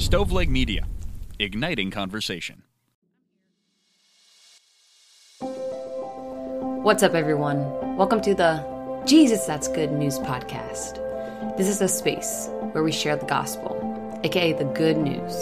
Stoveleg 0.00 0.48
Media, 0.48 0.86
igniting 1.38 1.90
conversation. 1.90 2.62
What's 6.82 7.02
up, 7.02 7.12
everyone? 7.12 7.58
Welcome 7.98 8.22
to 8.22 8.34
the 8.34 8.64
Jesus 9.04 9.44
That's 9.44 9.68
Good 9.68 9.92
News 9.92 10.18
podcast. 10.18 10.96
This 11.58 11.68
is 11.68 11.82
a 11.82 11.86
space 11.86 12.48
where 12.72 12.82
we 12.82 12.92
share 12.92 13.16
the 13.16 13.26
gospel, 13.26 13.76
aka 14.24 14.54
the 14.54 14.64
good 14.64 14.96
news, 14.96 15.34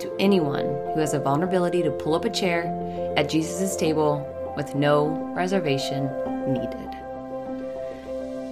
to 0.00 0.14
anyone 0.18 0.66
who 0.92 1.00
has 1.00 1.14
a 1.14 1.18
vulnerability 1.18 1.82
to 1.82 1.90
pull 1.90 2.14
up 2.14 2.26
a 2.26 2.30
chair 2.30 2.66
at 3.16 3.30
Jesus' 3.30 3.74
table 3.74 4.52
with 4.54 4.74
no 4.74 5.32
reservation 5.34 6.10
needed. 6.52 6.93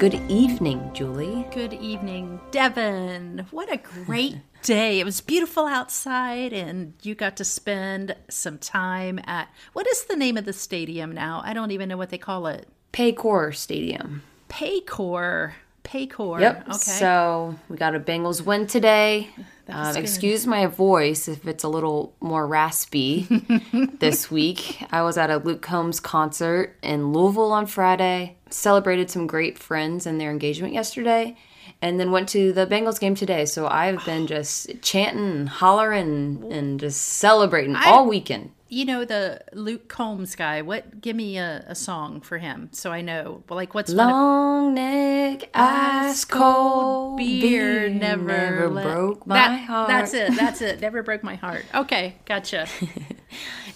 Good 0.02 0.20
evening, 0.28 0.90
Julie. 0.94 1.46
Good 1.54 1.74
evening, 1.74 2.40
Devin. 2.50 3.46
What 3.52 3.72
a 3.72 3.76
great 3.76 4.36
day. 4.64 4.98
It 4.98 5.04
was 5.04 5.20
beautiful 5.20 5.64
outside, 5.66 6.52
and 6.52 6.94
you 7.04 7.14
got 7.14 7.36
to 7.36 7.44
spend 7.44 8.16
some 8.28 8.58
time 8.58 9.20
at 9.28 9.48
what 9.74 9.86
is 9.86 10.06
the 10.06 10.16
name 10.16 10.36
of 10.36 10.44
the 10.44 10.52
stadium 10.52 11.12
now? 11.12 11.40
I 11.44 11.52
don't 11.52 11.70
even 11.70 11.88
know 11.88 11.96
what 11.96 12.10
they 12.10 12.18
call 12.18 12.48
it. 12.48 12.66
Paycor 12.92 13.54
Stadium. 13.54 14.24
Paycor. 14.48 15.52
Paycor. 15.84 16.40
Yep. 16.40 16.68
Okay. 16.68 16.76
So 16.76 17.56
we 17.68 17.76
got 17.76 17.94
a 17.94 18.00
Bengals 18.00 18.44
win 18.44 18.66
today. 18.66 19.30
Um, 19.68 19.96
excuse 19.96 20.46
my 20.46 20.66
voice 20.66 21.28
if 21.28 21.46
it's 21.46 21.64
a 21.64 21.68
little 21.68 22.14
more 22.20 22.46
raspy 22.46 23.26
this 24.00 24.30
week. 24.30 24.82
I 24.90 25.02
was 25.02 25.16
at 25.16 25.30
a 25.30 25.38
Luke 25.38 25.62
Combs 25.62 26.00
concert 26.00 26.76
in 26.82 27.12
Louisville 27.12 27.52
on 27.52 27.66
Friday, 27.66 28.36
celebrated 28.50 29.10
some 29.10 29.26
great 29.26 29.58
friends 29.58 30.04
and 30.04 30.20
their 30.20 30.30
engagement 30.30 30.74
yesterday, 30.74 31.36
and 31.80 31.98
then 31.98 32.10
went 32.10 32.28
to 32.30 32.52
the 32.52 32.66
Bengals 32.66 33.00
game 33.00 33.14
today. 33.14 33.44
So 33.44 33.66
I've 33.66 34.04
been 34.04 34.26
just 34.36 34.82
chanting 34.82 35.30
and 35.30 35.48
hollering 35.48 36.46
and 36.50 36.78
just 36.80 37.00
celebrating 37.00 37.76
all 37.76 38.06
weekend. 38.06 38.50
You 38.72 38.86
know 38.86 39.04
the 39.04 39.40
Luke 39.52 39.86
Combs 39.88 40.34
guy. 40.34 40.62
What? 40.62 41.00
Give 41.00 41.14
me 41.14 41.36
a, 41.36 41.62
a 41.68 41.74
song 41.74 42.20
for 42.22 42.38
him 42.38 42.70
so 42.72 42.90
I 42.90 43.02
know. 43.02 43.44
Like 43.50 43.74
what's 43.74 43.92
one 43.92 44.06
of- 44.08 44.12
Long 44.12 44.74
neck, 44.74 45.50
ice 45.54 46.24
cold 46.24 47.18
beer, 47.18 47.90
never, 47.90 48.68
let- 48.70 48.84
broke 48.84 49.26
my 49.26 49.34
That- 49.36 49.60
heart. 49.66 49.88
That's 49.88 50.14
it. 50.14 50.34
That's 50.36 50.62
it. 50.62 50.80
Never 50.86 51.02
broke 51.02 51.22
my 51.22 51.34
heart. 51.34 51.64
Okay, 51.74 52.16
gotcha. 52.24 52.66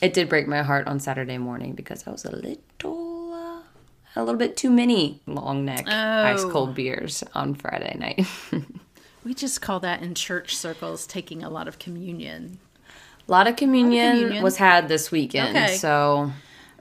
It 0.03 0.13
did 0.13 0.29
break 0.29 0.47
my 0.47 0.63
heart 0.63 0.87
on 0.87 1.01
Saturday 1.01 1.39
morning 1.39 1.73
because 1.75 2.07
I 2.07 2.11
was 2.11 2.27
a 2.27 2.31
little, 2.37 3.33
uh, 3.33 3.63
a 4.15 4.21
little 4.23 4.39
bit 4.39 4.55
too 4.55 4.71
many 4.71 5.23
long 5.27 5.65
neck 5.65 5.89
ice 5.89 6.43
Oh. 6.45 6.51
cold 6.51 6.75
beers 6.75 7.25
on 7.35 7.55
Friday 7.55 7.97
night. 7.99 8.27
We 9.25 9.35
just 9.35 9.61
call 9.61 9.81
that 9.81 10.03
in 10.03 10.15
church 10.15 10.55
circles 10.57 11.05
taking 11.05 11.43
a 11.43 11.51
lot 11.51 11.67
of 11.67 11.81
communion. 11.81 12.59
A 13.29 13.31
lot 13.33 13.47
of 13.47 13.57
communion, 13.57 14.17
communion. 14.19 14.43
was 14.45 14.57
had 14.57 14.89
this 14.89 15.11
weekend, 15.11 15.57
Okay. 15.57 15.77
so 15.77 16.33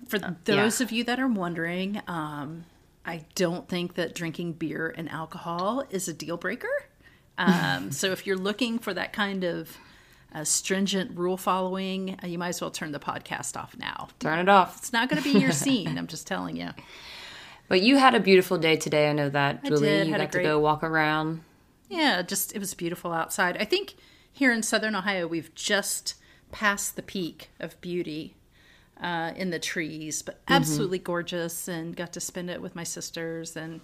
For 0.07 0.19
those 0.19 0.81
of 0.81 0.91
you 0.91 1.03
that 1.05 1.19
are 1.19 1.27
wondering, 1.27 2.01
um, 2.07 2.65
I 3.05 3.25
don't 3.35 3.67
think 3.67 3.95
that 3.95 4.13
drinking 4.15 4.53
beer 4.53 4.93
and 4.95 5.09
alcohol 5.09 5.83
is 5.89 6.07
a 6.07 6.13
deal 6.13 6.37
breaker. 6.37 6.69
Um, 7.37 7.91
so 7.99 8.11
if 8.11 8.25
you're 8.27 8.37
looking 8.37 8.79
for 8.79 8.93
that 8.93 9.13
kind 9.13 9.43
of 9.43 9.75
uh, 10.33 10.43
stringent 10.43 11.17
rule 11.17 11.37
following, 11.37 12.17
uh, 12.23 12.27
you 12.27 12.37
might 12.37 12.49
as 12.49 12.61
well 12.61 12.71
turn 12.71 12.91
the 12.91 12.99
podcast 12.99 13.55
off 13.57 13.75
now. 13.77 14.09
turn 14.19 14.39
it 14.39 14.49
off. 14.49 14.77
It's 14.77 14.91
not 14.93 15.09
going 15.09 15.21
to 15.21 15.33
be 15.33 15.39
your 15.39 15.51
scene. 15.63 15.97
I'm 15.97 16.07
just 16.07 16.27
telling 16.27 16.55
you. 16.57 16.69
But 17.67 17.81
you 17.81 17.97
had 17.97 18.13
a 18.13 18.19
beautiful 18.19 18.57
day 18.59 18.75
today. 18.75 19.09
I 19.09 19.13
know 19.13 19.29
that, 19.29 19.61
I 19.63 19.69
Julie. 19.69 19.87
did, 19.87 20.07
you 20.07 20.11
had 20.13 20.21
a 20.21 20.25
got 20.25 20.31
to 20.33 20.37
great- 20.37 20.43
go 20.43 20.59
walk 20.59 20.83
around. 20.83 21.41
Yeah, 21.89 22.21
just 22.21 22.55
it 22.55 22.59
was 22.59 22.73
beautiful 22.73 23.11
outside. 23.13 23.57
I 23.59 23.65
think 23.65 23.95
here 24.31 24.51
in 24.51 24.61
Southern 24.63 24.95
Ohio, 24.95 25.25
we've 25.27 25.53
just 25.55 26.15
passed 26.55 26.95
the 26.95 27.01
peak 27.03 27.49
of 27.59 27.79
beauty 27.81 28.33
uh, 29.01 29.33
in 29.35 29.49
the 29.49 29.59
trees, 29.59 30.21
but 30.21 30.39
absolutely 30.47 30.99
gorgeous. 30.99 31.67
And 31.67 31.93
got 31.97 32.13
to 32.13 32.21
spend 32.21 32.49
it 32.49 32.61
with 32.61 32.75
my 32.75 32.85
sisters, 32.85 33.57
and 33.57 33.81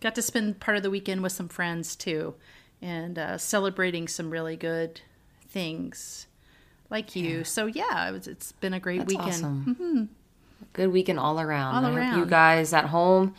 got 0.00 0.14
to 0.14 0.22
spend 0.22 0.60
part 0.60 0.78
of 0.78 0.82
the 0.82 0.88
weekend 0.90 1.22
with 1.22 1.32
some 1.32 1.48
friends 1.48 1.94
too, 1.94 2.34
and 2.80 3.18
uh, 3.18 3.36
celebrating 3.36 4.08
some 4.08 4.30
really 4.30 4.56
good 4.56 5.02
things 5.46 6.26
like 6.88 7.14
you. 7.14 7.44
So 7.44 7.66
yeah, 7.66 8.08
it 8.08 8.12
was, 8.12 8.26
it's 8.26 8.52
been 8.52 8.72
a 8.72 8.80
great 8.80 9.00
That's 9.00 9.12
weekend. 9.12 9.44
awesome. 9.44 10.08
Good 10.72 10.88
weekend 10.88 11.18
all 11.18 11.38
around. 11.38 11.84
All 11.84 11.96
I 11.98 12.04
hope 12.04 12.16
you 12.18 12.24
guys 12.26 12.72
at 12.72 12.86
home 12.86 13.34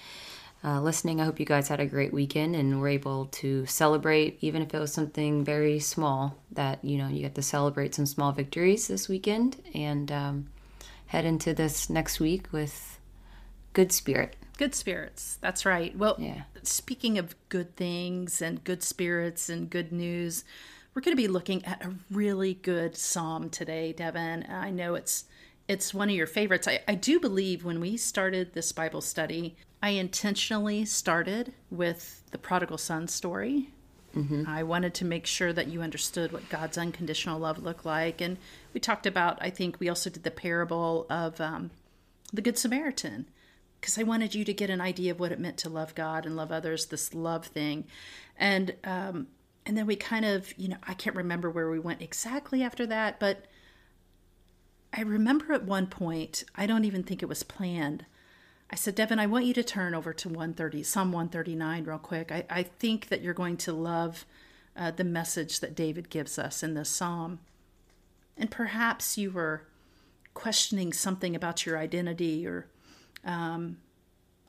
uh, 0.63 0.79
listening, 0.81 1.19
I 1.19 1.25
hope 1.25 1.39
you 1.39 1.45
guys 1.45 1.67
had 1.67 1.79
a 1.79 1.85
great 1.85 2.13
weekend 2.13 2.55
and 2.55 2.79
were 2.79 2.87
able 2.87 3.25
to 3.27 3.65
celebrate, 3.65 4.37
even 4.41 4.61
if 4.61 4.73
it 4.73 4.79
was 4.79 4.93
something 4.93 5.43
very 5.43 5.79
small. 5.79 6.37
That 6.51 6.83
you 6.83 6.97
know 6.97 7.07
you 7.07 7.21
get 7.21 7.35
to 7.35 7.41
celebrate 7.41 7.95
some 7.95 8.05
small 8.05 8.31
victories 8.31 8.87
this 8.87 9.09
weekend 9.09 9.61
and 9.73 10.11
um, 10.11 10.47
head 11.07 11.25
into 11.25 11.53
this 11.53 11.89
next 11.89 12.19
week 12.19 12.51
with 12.51 12.99
good 13.73 13.91
spirit. 13.91 14.35
Good 14.57 14.75
spirits. 14.75 15.37
That's 15.41 15.65
right. 15.65 15.97
Well, 15.97 16.15
Yeah. 16.19 16.43
speaking 16.61 17.17
of 17.17 17.35
good 17.49 17.75
things 17.75 18.41
and 18.41 18.63
good 18.63 18.83
spirits 18.83 19.49
and 19.49 19.69
good 19.69 19.91
news, 19.91 20.43
we're 20.93 21.01
going 21.01 21.15
to 21.15 21.21
be 21.21 21.27
looking 21.27 21.65
at 21.65 21.83
a 21.83 21.95
really 22.11 22.53
good 22.53 22.95
psalm 22.95 23.49
today, 23.49 23.93
Devin. 23.93 24.45
I 24.49 24.69
know 24.69 24.93
it's 24.95 25.25
it's 25.67 25.93
one 25.93 26.09
of 26.09 26.15
your 26.15 26.27
favorites. 26.27 26.67
I, 26.67 26.81
I 26.87 26.95
do 26.95 27.19
believe 27.19 27.63
when 27.63 27.79
we 27.79 27.95
started 27.97 28.53
this 28.53 28.71
Bible 28.71 29.01
study, 29.01 29.55
I 29.81 29.89
intentionally 29.91 30.85
started 30.85 31.53
with 31.69 32.23
the 32.31 32.37
prodigal 32.37 32.77
son 32.77 33.07
story. 33.07 33.69
I 34.47 34.63
wanted 34.63 34.93
to 34.95 35.05
make 35.05 35.25
sure 35.25 35.53
that 35.53 35.67
you 35.67 35.81
understood 35.81 36.31
what 36.31 36.49
God's 36.49 36.77
unconditional 36.77 37.39
love 37.39 37.59
looked 37.63 37.85
like. 37.85 38.19
And 38.19 38.37
we 38.73 38.79
talked 38.79 39.05
about, 39.05 39.37
I 39.41 39.49
think 39.49 39.79
we 39.79 39.87
also 39.89 40.09
did 40.09 40.23
the 40.23 40.31
parable 40.31 41.07
of 41.09 41.39
um, 41.39 41.71
the 42.33 42.41
Good 42.41 42.57
Samaritan 42.57 43.27
because 43.79 43.97
I 43.97 44.03
wanted 44.03 44.35
you 44.35 44.43
to 44.45 44.53
get 44.53 44.69
an 44.69 44.81
idea 44.81 45.11
of 45.11 45.19
what 45.19 45.31
it 45.31 45.39
meant 45.39 45.57
to 45.59 45.69
love 45.69 45.95
God 45.95 46.25
and 46.25 46.35
love 46.35 46.51
others, 46.51 46.87
this 46.87 47.13
love 47.13 47.45
thing. 47.47 47.85
And 48.37 48.75
um, 48.83 49.27
and 49.65 49.77
then 49.77 49.85
we 49.87 49.95
kind 49.95 50.25
of, 50.25 50.53
you 50.57 50.67
know, 50.67 50.77
I 50.83 50.93
can't 50.93 51.15
remember 51.15 51.49
where 51.49 51.69
we 51.69 51.79
went 51.79 52.01
exactly 52.01 52.63
after 52.63 52.85
that, 52.87 53.19
but 53.19 53.45
I 54.93 55.01
remember 55.01 55.53
at 55.53 55.63
one 55.63 55.87
point, 55.87 56.43
I 56.55 56.65
don't 56.65 56.83
even 56.83 57.03
think 57.03 57.23
it 57.23 57.29
was 57.29 57.43
planned. 57.43 58.05
I 58.71 58.75
said, 58.75 58.95
Devin, 58.95 59.19
I 59.19 59.25
want 59.25 59.45
you 59.45 59.53
to 59.55 59.63
turn 59.63 59.93
over 59.93 60.13
to 60.13 60.29
130, 60.29 60.83
Psalm 60.83 61.11
139, 61.11 61.83
real 61.83 61.97
quick. 61.97 62.31
I, 62.31 62.45
I 62.49 62.63
think 62.63 63.09
that 63.09 63.21
you're 63.21 63.33
going 63.33 63.57
to 63.57 63.73
love 63.73 64.25
uh, 64.77 64.91
the 64.91 65.03
message 65.03 65.59
that 65.59 65.75
David 65.75 66.09
gives 66.09 66.39
us 66.39 66.63
in 66.63 66.73
this 66.73 66.89
psalm. 66.89 67.39
And 68.37 68.49
perhaps 68.49 69.17
you 69.17 69.31
were 69.31 69.67
questioning 70.33 70.93
something 70.93 71.35
about 71.35 71.65
your 71.65 71.77
identity, 71.77 72.47
or 72.47 72.67
um, 73.25 73.77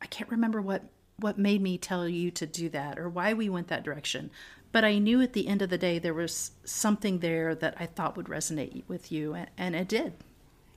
I 0.00 0.06
can't 0.06 0.30
remember 0.30 0.62
what, 0.62 0.84
what 1.18 1.36
made 1.36 1.60
me 1.60 1.76
tell 1.76 2.08
you 2.08 2.30
to 2.30 2.46
do 2.46 2.68
that 2.68 3.00
or 3.00 3.08
why 3.08 3.32
we 3.34 3.48
went 3.48 3.66
that 3.68 3.82
direction. 3.82 4.30
But 4.70 4.84
I 4.84 4.98
knew 4.98 5.20
at 5.20 5.32
the 5.32 5.48
end 5.48 5.62
of 5.62 5.68
the 5.68 5.76
day 5.76 5.98
there 5.98 6.14
was 6.14 6.52
something 6.64 7.18
there 7.18 7.56
that 7.56 7.74
I 7.80 7.86
thought 7.86 8.16
would 8.16 8.26
resonate 8.26 8.84
with 8.86 9.10
you, 9.10 9.34
and, 9.34 9.50
and 9.58 9.74
it 9.74 9.88
did. 9.88 10.14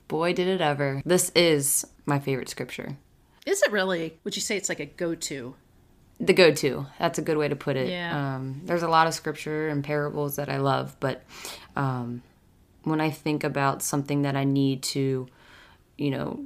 Boy, 0.08 0.32
did 0.32 0.48
it 0.48 0.60
ever! 0.60 1.00
This 1.06 1.30
is 1.36 1.86
my 2.04 2.18
favorite 2.18 2.48
scripture. 2.48 2.96
Is 3.46 3.62
it 3.62 3.72
really? 3.72 4.18
Would 4.24 4.36
you 4.36 4.42
say 4.42 4.56
it's 4.56 4.68
like 4.68 4.80
a 4.80 4.86
go 4.86 5.14
to? 5.14 5.54
the 6.18 6.32
go-to 6.32 6.86
that's 6.98 7.18
a 7.18 7.22
good 7.22 7.36
way 7.36 7.46
to 7.46 7.54
put 7.56 7.76
it 7.76 7.90
Yeah. 7.90 8.36
um, 8.36 8.62
there's 8.64 8.82
a 8.82 8.88
lot 8.88 9.06
of 9.06 9.12
scripture 9.12 9.68
and 9.68 9.84
parables 9.84 10.36
that 10.36 10.48
i 10.48 10.56
love 10.56 10.96
but 10.98 11.22
um, 11.76 12.22
when 12.84 13.02
i 13.02 13.10
think 13.10 13.44
about 13.44 13.82
something 13.82 14.22
that 14.22 14.34
i 14.34 14.42
need 14.42 14.82
to 14.82 15.26
you 15.98 16.10
know 16.10 16.40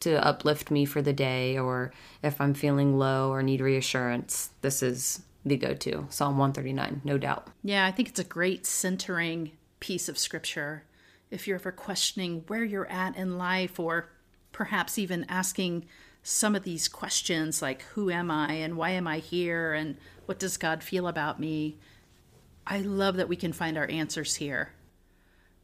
to 0.00 0.22
uplift 0.22 0.70
me 0.70 0.84
for 0.84 1.00
the 1.00 1.14
day 1.14 1.56
or 1.56 1.90
if 2.22 2.38
i'm 2.38 2.52
feeling 2.52 2.98
low 2.98 3.30
or 3.32 3.42
need 3.42 3.62
reassurance 3.62 4.50
this 4.60 4.82
is 4.82 5.22
the 5.46 5.56
go-to 5.56 6.06
psalm 6.10 6.36
139 6.36 7.00
no 7.04 7.16
doubt 7.16 7.48
Yeah, 7.62 7.86
I 7.86 7.92
think 7.92 8.10
it's 8.10 8.20
a 8.20 8.24
great 8.24 8.66
centering 8.66 9.52
piece 9.80 10.06
of 10.10 10.18
scripture. 10.18 10.84
If 11.30 11.48
you're 11.48 11.56
ever 11.56 11.72
questioning 11.72 12.44
where 12.48 12.62
you're 12.64 12.90
at 12.90 13.16
in 13.16 13.38
life, 13.38 13.80
or 13.80 14.10
perhaps 14.52 14.98
even 14.98 15.24
asking 15.30 15.86
some 16.24 16.56
of 16.56 16.64
these 16.64 16.88
questions 16.88 17.62
like, 17.62 17.82
Who 17.92 18.10
am 18.10 18.30
I 18.30 18.54
and 18.54 18.76
why 18.76 18.90
am 18.90 19.06
I 19.06 19.18
here 19.18 19.74
and 19.74 19.96
what 20.26 20.40
does 20.40 20.56
God 20.56 20.82
feel 20.82 21.06
about 21.06 21.38
me? 21.38 21.78
I 22.66 22.80
love 22.80 23.16
that 23.16 23.28
we 23.28 23.36
can 23.36 23.52
find 23.52 23.76
our 23.76 23.88
answers 23.90 24.36
here 24.36 24.72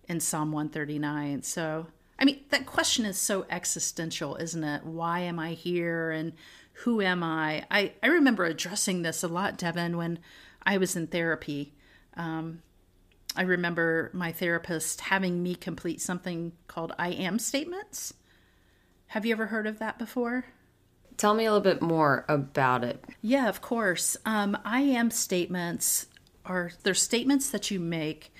in 0.07 0.21
Psalm 0.21 0.53
139. 0.53 1.43
So, 1.43 1.87
I 2.19 2.27
mean, 2.27 2.41
that 2.51 2.67
question 2.67 3.07
is 3.07 3.17
so 3.17 3.47
existential, 3.49 4.37
isn't 4.37 4.63
it? 4.63 4.85
Why 4.85 5.21
am 5.21 5.39
I 5.39 5.55
here 5.55 6.11
and 6.11 6.35
who 6.85 7.01
am 7.01 7.23
I? 7.23 7.65
I, 7.71 7.95
I 8.03 8.09
remember 8.09 8.45
addressing 8.45 9.01
this 9.01 9.23
a 9.23 9.29
lot, 9.29 9.57
Devin, 9.57 9.97
when 9.97 10.19
I 10.63 10.77
was 10.77 10.95
in 10.95 11.07
therapy. 11.07 11.73
Um, 12.19 12.63
I 13.35 13.43
remember 13.43 14.11
my 14.13 14.31
therapist 14.31 15.01
having 15.01 15.43
me 15.43 15.55
complete 15.55 16.03
something 16.03 16.53
called 16.67 16.93
I 16.99 17.11
am 17.11 17.39
statements. 17.39 18.13
Have 19.11 19.27
you 19.27 19.33
ever 19.33 19.47
heard 19.47 19.67
of 19.67 19.79
that 19.81 19.99
before? 19.99 20.47
tell 21.17 21.35
me 21.35 21.45
a 21.45 21.53
little 21.53 21.63
bit 21.63 21.83
more 21.83 22.25
about 22.31 22.83
it 22.83 23.05
Yeah, 23.21 23.49
of 23.49 23.61
course. 23.61 24.17
Um, 24.25 24.57
I 24.65 24.81
am 24.81 25.11
statements 25.11 26.07
are 26.47 26.73
they're 26.83 26.95
statements 26.95 27.51
that 27.51 27.71
you 27.71 27.79
make 27.79 28.33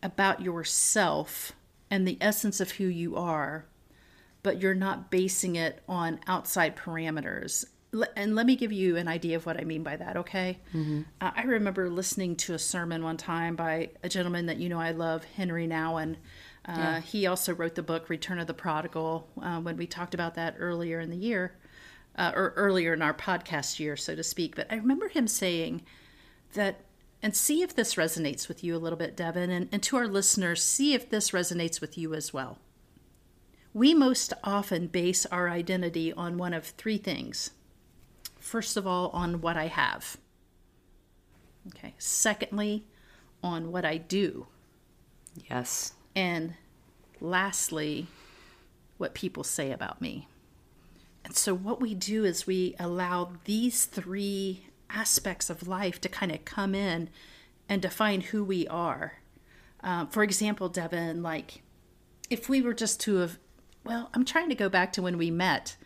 about 0.00 0.40
yourself 0.40 1.52
and 1.90 2.06
the 2.06 2.16
essence 2.20 2.60
of 2.60 2.72
who 2.72 2.84
you 2.84 3.16
are, 3.16 3.66
but 4.44 4.62
you're 4.62 4.74
not 4.74 5.10
basing 5.10 5.56
it 5.56 5.82
on 5.88 6.20
outside 6.28 6.76
parameters. 6.76 7.64
And 8.14 8.36
let 8.36 8.46
me 8.46 8.54
give 8.54 8.70
you 8.70 8.96
an 8.96 9.08
idea 9.08 9.34
of 9.36 9.46
what 9.46 9.58
I 9.58 9.64
mean 9.64 9.82
by 9.82 9.96
that, 9.96 10.16
okay? 10.18 10.58
Uh, 11.20 11.30
I 11.34 11.42
remember 11.42 11.90
listening 11.90 12.36
to 12.36 12.54
a 12.54 12.58
sermon 12.58 13.02
one 13.02 13.16
time 13.16 13.56
by 13.56 13.90
a 14.04 14.08
gentleman 14.08 14.46
that 14.46 14.58
you 14.58 14.68
know 14.68 14.78
I 14.78 14.92
love, 14.92 15.24
Henri 15.36 15.66
Nouwen. 15.66 16.16
Uh, 16.68 17.00
He 17.00 17.26
also 17.26 17.54
wrote 17.54 17.74
the 17.74 17.82
book 17.82 18.08
Return 18.10 18.38
of 18.38 18.46
the 18.46 18.54
Prodigal 18.54 19.26
uh, 19.40 19.60
when 19.60 19.76
we 19.76 19.86
talked 19.86 20.14
about 20.14 20.34
that 20.34 20.56
earlier 20.58 21.00
in 21.00 21.08
the 21.08 21.16
year, 21.16 21.56
uh, 22.16 22.32
or 22.34 22.52
earlier 22.56 22.92
in 22.92 23.00
our 23.00 23.14
podcast 23.14 23.78
year, 23.80 23.96
so 23.96 24.14
to 24.14 24.22
speak. 24.22 24.54
But 24.54 24.70
I 24.70 24.76
remember 24.76 25.08
him 25.08 25.26
saying 25.26 25.82
that, 26.52 26.84
and 27.22 27.34
see 27.34 27.62
if 27.62 27.74
this 27.74 27.94
resonates 27.94 28.48
with 28.48 28.62
you 28.62 28.76
a 28.76 28.78
little 28.78 28.98
bit, 28.98 29.16
Devin, 29.16 29.50
and, 29.50 29.68
and 29.72 29.82
to 29.84 29.96
our 29.96 30.06
listeners, 30.06 30.62
see 30.62 30.92
if 30.94 31.08
this 31.08 31.30
resonates 31.30 31.80
with 31.80 31.96
you 31.96 32.14
as 32.14 32.32
well. 32.32 32.58
We 33.72 33.94
most 33.94 34.32
often 34.44 34.88
base 34.88 35.26
our 35.26 35.48
identity 35.48 36.12
on 36.12 36.36
one 36.36 36.52
of 36.52 36.66
three 36.66 36.98
things. 36.98 37.50
First 38.38 38.76
of 38.76 38.86
all, 38.86 39.08
on 39.10 39.40
what 39.40 39.56
I 39.56 39.66
have. 39.66 40.16
Okay. 41.68 41.94
Secondly, 41.98 42.86
on 43.42 43.72
what 43.72 43.84
I 43.84 43.98
do. 43.98 44.46
Yes. 45.50 45.92
And 46.14 46.54
lastly, 47.20 48.06
what 48.96 49.14
people 49.14 49.44
say 49.44 49.70
about 49.70 50.00
me. 50.00 50.28
And 51.24 51.36
so, 51.36 51.54
what 51.54 51.80
we 51.80 51.94
do 51.94 52.24
is 52.24 52.46
we 52.46 52.74
allow 52.78 53.32
these 53.44 53.84
three 53.84 54.64
aspects 54.90 55.50
of 55.50 55.68
life 55.68 56.00
to 56.00 56.08
kind 56.08 56.32
of 56.32 56.44
come 56.44 56.74
in 56.74 57.10
and 57.68 57.82
define 57.82 58.22
who 58.22 58.42
we 58.42 58.66
are. 58.68 59.14
Um, 59.80 60.08
for 60.08 60.22
example, 60.22 60.68
Devin, 60.68 61.22
like 61.22 61.62
if 62.30 62.48
we 62.48 62.62
were 62.62 62.74
just 62.74 63.00
to 63.00 63.16
have, 63.16 63.38
well, 63.84 64.10
I'm 64.14 64.24
trying 64.24 64.48
to 64.48 64.54
go 64.54 64.68
back 64.68 64.92
to 64.94 65.02
when 65.02 65.18
we 65.18 65.30
met 65.30 65.76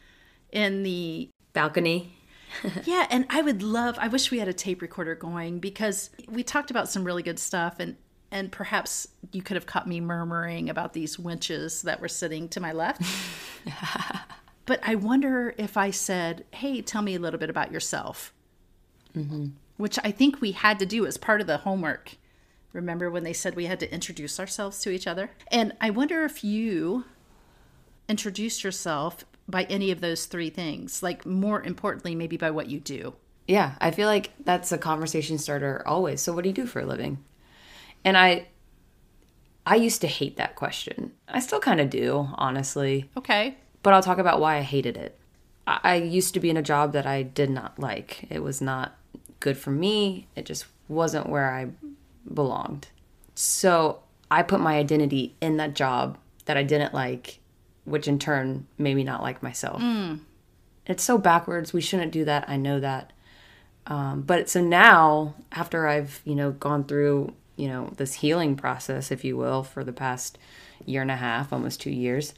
in 0.51 0.83
the 0.83 1.29
Balcony. 1.53 2.15
yeah, 2.85 3.07
and 3.11 3.27
I 3.31 3.43
would 3.43 3.63
love. 3.63 3.99
I 4.01 4.09
wish 4.09 4.31
we 4.31 4.39
had 4.39 4.49
a 4.49 4.53
tape 4.53 4.83
recorder 4.83 5.15
going 5.15 5.59
because 5.59 6.11
we 6.29 6.43
talked 6.43 6.71
about 6.71 6.89
some 6.89 7.05
really 7.05 7.23
good 7.23 7.39
stuff, 7.39 7.77
and 7.79 7.97
and 8.33 8.51
perhaps 8.51 9.07
you 9.31 9.43
could 9.43 9.57
have 9.57 9.67
caught 9.67 9.87
me 9.87 10.01
murmuring 10.01 10.71
about 10.71 10.95
these 10.95 11.19
winches 11.19 11.83
that 11.83 12.01
were 12.01 12.09
sitting 12.09 12.49
to 12.49 12.61
my 12.61 12.73
left. 12.73 13.03
but 14.67 14.81
I 14.83 14.97
wonder 14.97 15.55
if 15.59 15.77
I 15.77 15.91
said, 15.91 16.45
"Hey, 16.51 16.81
tell 16.81 17.03
me 17.03 17.15
a 17.15 17.21
little 17.21 17.39
bit 17.39 17.51
about 17.51 17.71
yourself," 17.71 18.33
mm-hmm. 19.15 19.49
which 19.77 19.99
I 20.03 20.11
think 20.11 20.41
we 20.41 20.53
had 20.53 20.79
to 20.81 20.87
do 20.87 21.07
as 21.07 21.17
part 21.17 21.41
of 21.41 21.47
the 21.47 21.59
homework. 21.59 22.17
Remember 22.73 23.11
when 23.11 23.23
they 23.23 23.35
said 23.35 23.55
we 23.55 23.67
had 23.67 23.81
to 23.81 23.95
introduce 23.95 24.41
ourselves 24.41 24.81
to 24.81 24.91
each 24.91 25.07
other? 25.07 25.31
And 25.51 25.75
I 25.79 25.91
wonder 25.91 26.25
if 26.25 26.43
you 26.43 27.05
introduced 28.09 28.65
yourself 28.65 29.27
by 29.47 29.65
any 29.65 29.91
of 29.91 30.01
those 30.01 30.25
three 30.25 30.49
things, 30.49 31.03
like 31.03 31.27
more 31.27 31.63
importantly, 31.63 32.15
maybe 32.15 32.39
by 32.39 32.51
what 32.51 32.71
you 32.71 32.81
do. 32.81 33.15
Yeah, 33.47 33.75
I 33.81 33.91
feel 33.91 34.07
like 34.07 34.31
that's 34.43 34.73
a 34.73 34.79
conversation 34.79 35.37
starter 35.37 35.83
always. 35.87 36.23
So 36.23 36.33
what 36.33 36.45
do 36.45 36.49
you 36.49 36.55
do 36.55 36.67
for 36.67 36.81
a 36.81 36.87
living? 36.87 37.19
And 38.05 38.17
I 38.17 38.49
I 39.65 39.77
used 39.77 40.01
to 40.01 40.07
hate 40.07 40.37
that 40.37 40.57
question. 40.57 41.13
I 41.29 41.41
still 41.41 41.61
kind 41.61 41.81
of 41.81 41.89
do, 41.91 42.29
honestly. 42.35 43.11
Okay. 43.17 43.57
But 43.83 43.95
I'll 43.95 44.03
talk 44.03 44.19
about 44.19 44.41
why 44.41 44.57
I 44.57 44.63
hated 44.63 44.97
it. 44.97 45.19
I, 45.67 45.81
I 45.83 45.95
used 45.97 46.35
to 46.35 46.41
be 46.41 46.51
in 46.51 46.57
a 46.57 46.63
job 46.63 46.93
that 46.93 47.07
I 47.07 47.23
did 47.23 47.51
not 47.51 47.79
like. 47.79 48.27
It 48.31 48.43
was 48.43 48.61
not 48.61 48.97
good 49.41 49.57
for 49.57 49.71
me. 49.71 50.29
It 50.35 50.47
just 50.47 50.67
wasn't 50.89 51.29
where 51.29 51.51
I 51.51 51.69
belonged. 52.33 52.89
So 53.35 54.01
I 54.31 54.43
put 54.43 54.61
my 54.61 54.79
identity 54.79 55.37
in 55.41 55.57
that 55.59 55.75
job 55.75 56.19
that 56.47 56.57
I 56.57 56.63
didn't 56.63 56.93
like, 56.93 57.39
which 57.85 58.09
in 58.09 58.19
turn 58.19 58.67
made 58.79 58.95
me 58.95 59.05
not 59.05 59.23
like 59.23 59.43
myself. 59.43 59.81
It's 60.87 61.05
so 61.05 61.19
backwards. 61.19 61.73
We 61.73 61.81
shouldn't 61.81 62.13
do 62.13 62.25
that. 62.25 62.49
I 62.49 62.57
know 62.57 62.81
that. 62.81 63.13
Um, 63.87 64.23
but 64.23 64.49
so 64.49 64.61
now, 64.61 65.35
after 65.51 65.87
I've 65.87 66.21
you 66.25 66.35
know 66.35 66.53
gone 66.53 66.85
through 66.85 67.35
you 67.57 67.69
know 67.69 67.93
this 67.97 68.15
healing 68.15 68.57
process, 68.57 69.11
if 69.11 69.25
you 69.25 69.37
will, 69.37 69.63
for 69.63 69.85
the 69.85 69.93
past 69.93 70.39
year 70.85 71.03
and 71.03 71.11
a 71.11 71.17
half, 71.17 71.53
almost 71.53 71.81
two 71.81 71.91
years, 71.91 72.35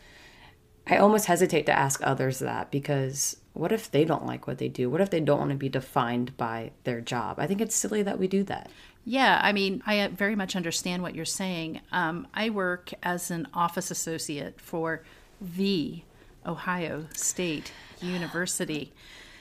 I 0.87 0.99
almost 0.99 1.27
hesitate 1.27 1.67
to 1.67 1.79
ask 1.79 2.01
others 2.03 2.41
that 2.41 2.71
because 2.71 3.37
what 3.55 3.73
if 3.73 3.91
they 3.91 4.05
don't 4.05 4.27
like 4.27 4.47
what 4.47 4.59
they 4.59 4.69
do? 4.69 4.91
What 4.91 5.01
if 5.01 5.11
they 5.11 5.21
don't 5.21 5.39
want 5.39 5.51
to 5.51 5.57
be 5.57 5.69
defined 5.69 6.37
by 6.37 6.73
their 6.83 7.01
job? 7.01 7.39
I 7.39 7.47
think 7.47 7.61
it's 7.61 7.75
silly 7.75 8.03
that 8.03 8.19
we 8.19 8.27
do 8.27 8.43
that. 8.45 8.69
Yeah, 9.07 9.39
I 9.43 9.53
mean, 9.53 9.83
I 9.87 10.01
uh, 10.01 10.09
very 10.09 10.35
much 10.35 10.57
understand 10.57 11.03
what 11.03 11.15
you're 11.15 11.25
saying. 11.25 11.81
Um, 11.93 12.27
I 12.35 12.51
work 12.51 12.91
as 13.03 13.31
an 13.31 13.49
office 13.55 13.91
associate 13.91 14.61
for 14.61 15.03
the 15.41 16.03
Ohio 16.45 17.07
State 17.15 17.73
University. 18.01 18.93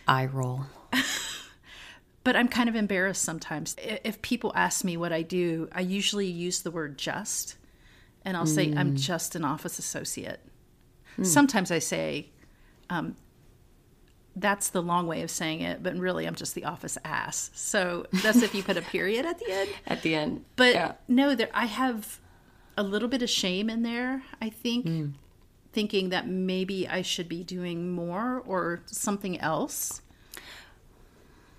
I 0.08 0.25
roll. 0.25 0.66
But 2.24 2.36
I'm 2.36 2.48
kind 2.48 2.70
of 2.70 2.75
embarrassed 2.75 3.22
sometimes. 3.22 3.75
If 3.80 4.22
people 4.22 4.54
ask 4.56 4.86
me 4.86 4.96
what 4.96 5.12
I 5.12 5.24
do, 5.24 5.68
I 5.74 5.81
usually 5.81 6.28
use 6.28 6.62
the 6.62 6.72
word 6.72 6.98
just, 6.98 7.58
and 8.24 8.38
I'll 8.38 8.46
say, 8.46 8.74
I'm 8.75 8.94
mm. 8.94 9.00
just 9.00 9.36
an 9.36 9.44
office 9.44 9.78
associate. 9.78 10.40
Hmm. 11.18 11.24
Sometimes 11.24 11.70
I 11.70 11.80
say, 11.80 12.30
um, 12.90 13.16
that's 14.36 14.70
the 14.70 14.81
long 14.81 15.08
way 15.08 15.22
of 15.22 15.30
saying 15.30 15.62
it, 15.62 15.84
but 15.84 15.96
really 15.96 16.25
I'm 16.25 16.36
just 16.36 16.56
the 16.56 16.66
office 16.66 16.98
ass. 17.04 17.52
So 17.54 18.08
that's 18.12 18.42
if 18.42 18.56
you 18.56 18.64
put 18.64 18.78
a 18.78 18.81
period 18.94 19.25
at 19.25 19.40
the 19.40 19.52
end. 19.52 19.70
At 19.86 20.02
the 20.02 20.16
end, 20.16 20.46
But 20.56 20.74
yeah. 20.74 20.94
no, 21.08 21.36
there 21.36 21.50
I 21.54 21.66
have 21.66 22.20
a 22.78 22.84
little 22.84 23.10
bit 23.10 23.22
of 23.22 23.30
shame 23.30 23.70
in 23.70 23.84
there, 23.84 24.24
I 24.42 24.50
think, 24.50 24.88
hmm. 24.88 25.08
thinking 25.72 26.10
that 26.10 26.28
maybe 26.28 26.88
I 26.88 27.02
should 27.04 27.30
be 27.30 27.44
doing 27.44 27.92
more 27.92 28.42
or 28.46 28.81
something 28.86 29.40
else. 29.40 30.02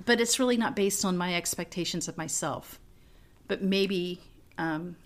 But 0.06 0.20
it's 0.20 0.38
really 0.38 0.56
not 0.56 0.76
based 0.76 1.04
on 1.04 1.16
my 1.16 1.34
expectations 1.34 2.08
of 2.08 2.16
myself, 2.16 2.78
but 3.48 3.62
maybe 3.62 4.20
um, 4.58 4.96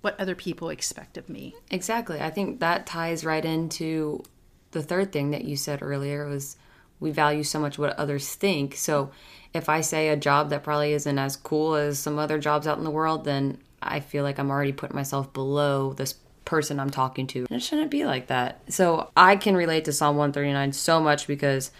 what 0.00 0.18
other 0.18 0.34
people 0.34 0.68
expect 0.68 1.16
of 1.16 1.28
me. 1.28 1.54
Exactly. 1.70 2.20
I 2.20 2.30
think 2.30 2.60
that 2.60 2.86
ties 2.86 3.24
right 3.24 3.44
into 3.44 4.22
the 4.70 4.82
third 4.82 5.12
thing 5.12 5.30
that 5.30 5.44
you 5.44 5.56
said 5.56 5.82
earlier 5.82 6.28
was 6.28 6.56
we 7.00 7.10
value 7.10 7.44
so 7.44 7.58
much 7.58 7.78
what 7.78 7.98
others 7.98 8.34
think. 8.34 8.74
So 8.76 9.10
if 9.54 9.68
I 9.68 9.80
say 9.80 10.08
a 10.08 10.16
job 10.16 10.50
that 10.50 10.62
probably 10.62 10.92
isn't 10.92 11.18
as 11.18 11.36
cool 11.36 11.74
as 11.74 11.98
some 11.98 12.18
other 12.18 12.38
jobs 12.38 12.66
out 12.66 12.78
in 12.78 12.84
the 12.84 12.90
world, 12.90 13.24
then 13.24 13.58
I 13.80 14.00
feel 14.00 14.24
like 14.24 14.38
I'm 14.38 14.50
already 14.50 14.72
putting 14.72 14.96
myself 14.96 15.32
below 15.32 15.92
this 15.92 16.14
person 16.44 16.80
I'm 16.80 16.90
talking 16.90 17.26
to. 17.28 17.40
And 17.40 17.60
it 17.60 17.62
shouldn't 17.62 17.90
be 17.90 18.04
like 18.04 18.28
that. 18.28 18.60
So 18.72 19.10
I 19.16 19.36
can 19.36 19.56
relate 19.56 19.84
to 19.84 19.92
Psalm 19.92 20.16
139 20.16 20.72
so 20.72 21.00
much 21.00 21.26
because 21.26 21.70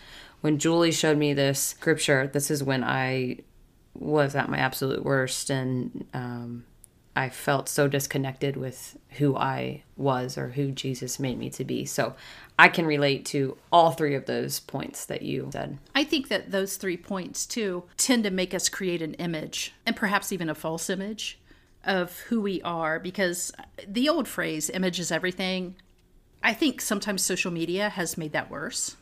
when 0.41 0.59
Julie 0.59 0.93
showed 0.93 1.19
me 1.19 1.35
this 1.35 1.61
scripture, 1.61 2.27
this 2.27 2.51
is 2.51 2.63
when 2.63 2.85
I 2.85 3.39
was 3.95 4.35
at 4.35 4.49
my 4.49 4.59
absolute 4.59 5.05
worst 5.05 5.51
and 5.51 6.07
um, 6.15 6.65
I 7.17 7.31
felt 7.31 7.69
so 7.69 7.89
disconnected 7.89 8.57
with 8.57 8.97
who 9.11 9.37
I 9.37 9.83
was 9.97 10.39
or 10.39 10.51
who 10.51 10.71
Jesus 10.71 11.19
made 11.19 11.37
me 11.37 11.51
to 11.51 11.65
be. 11.65 11.85
So 11.85 12.15
I 12.57 12.69
can 12.69 12.87
relate 12.87 13.25
to 13.27 13.57
all 13.73 13.91
three 13.91 14.15
of 14.15 14.27
those 14.27 14.61
points 14.61 15.05
that 15.07 15.23
you 15.23 15.51
said. 15.53 15.79
I 15.97 16.05
think 16.05 16.29
that 16.29 16.53
those 16.53 16.77
three 16.77 16.97
points, 16.97 17.45
too, 17.45 17.85
tend 17.97 18.23
to 18.23 18.31
make 18.31 18.55
us 18.55 18.69
create 18.69 19.03
an 19.03 19.15
image 19.15 19.75
and 19.85 19.97
perhaps 19.97 20.33
even 20.33 20.49
a 20.49 20.55
false 20.55 20.89
image 20.89 21.41
of 21.85 22.21
who 22.29 22.41
we 22.41 22.63
are 22.63 23.01
because 23.01 23.53
the 23.87 24.09
old 24.09 24.29
phrase, 24.29 24.71
image 24.71 25.01
is 25.01 25.11
everything, 25.11 25.75
I 26.43 26.55
think 26.55 26.81
sometimes 26.81 27.23
social 27.23 27.51
media 27.51 27.89
has 27.89 28.17
made 28.17 28.33
that 28.33 28.51
worse. 28.51 28.97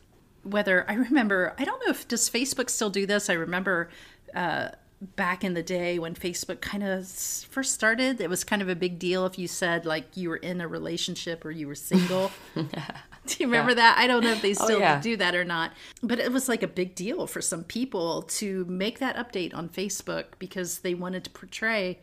Whether 0.47 0.89
I 0.89 0.95
remember, 0.95 1.55
I 1.59 1.65
don't 1.65 1.81
know 1.85 1.91
if 1.91 2.07
does 2.07 2.31
Facebook 2.31 2.71
still 2.71 2.91
do 2.91 3.07
this. 3.07 3.29
I 3.29 3.35
remember 3.35 3.91
uh, 4.35 4.69
back 5.01 5.45
in 5.45 5.55
the 5.55 5.63
day 5.63 5.99
when 5.99 6.15
Facebook 6.15 6.61
kind 6.61 6.83
of 6.83 7.07
first 7.07 7.75
started, 7.75 8.21
it 8.21 8.31
was 8.31 8.45
kind 8.45 8.63
of 8.63 8.69
a 8.69 8.75
big 8.75 8.99
deal 8.99 9.27
if 9.27 9.39
you 9.39 9.47
said 9.49 9.85
like 9.85 10.17
you 10.17 10.29
were 10.31 10.37
in 10.37 10.61
a 10.61 10.69
relationship 10.69 11.45
or 11.45 11.51
you 11.51 11.67
were 11.67 11.75
single. 11.75 12.31
do 12.55 13.37
you 13.39 13.47
remember 13.47 13.75
that? 13.75 13.97
I 13.99 14.07
don't 14.07 14.23
know 14.25 14.33
if 14.33 14.43
they 14.43 14.55
still 14.55 14.81
yeah. 14.81 15.01
do 15.01 15.17
that 15.17 15.35
or 15.35 15.45
not, 15.45 15.73
but 16.03 16.19
it 16.19 16.33
was 16.33 16.49
like 16.49 16.63
a 16.63 16.69
big 16.69 16.95
deal 16.95 17.27
for 17.27 17.43
some 17.43 17.65
people 17.65 18.23
to 18.23 18.65
make 18.67 18.99
that 19.01 19.17
update 19.17 19.55
on 19.55 19.69
Facebook 19.69 20.25
because 20.39 20.79
they 20.79 20.95
wanted 20.95 21.25
to 21.25 21.31
portray 21.31 21.99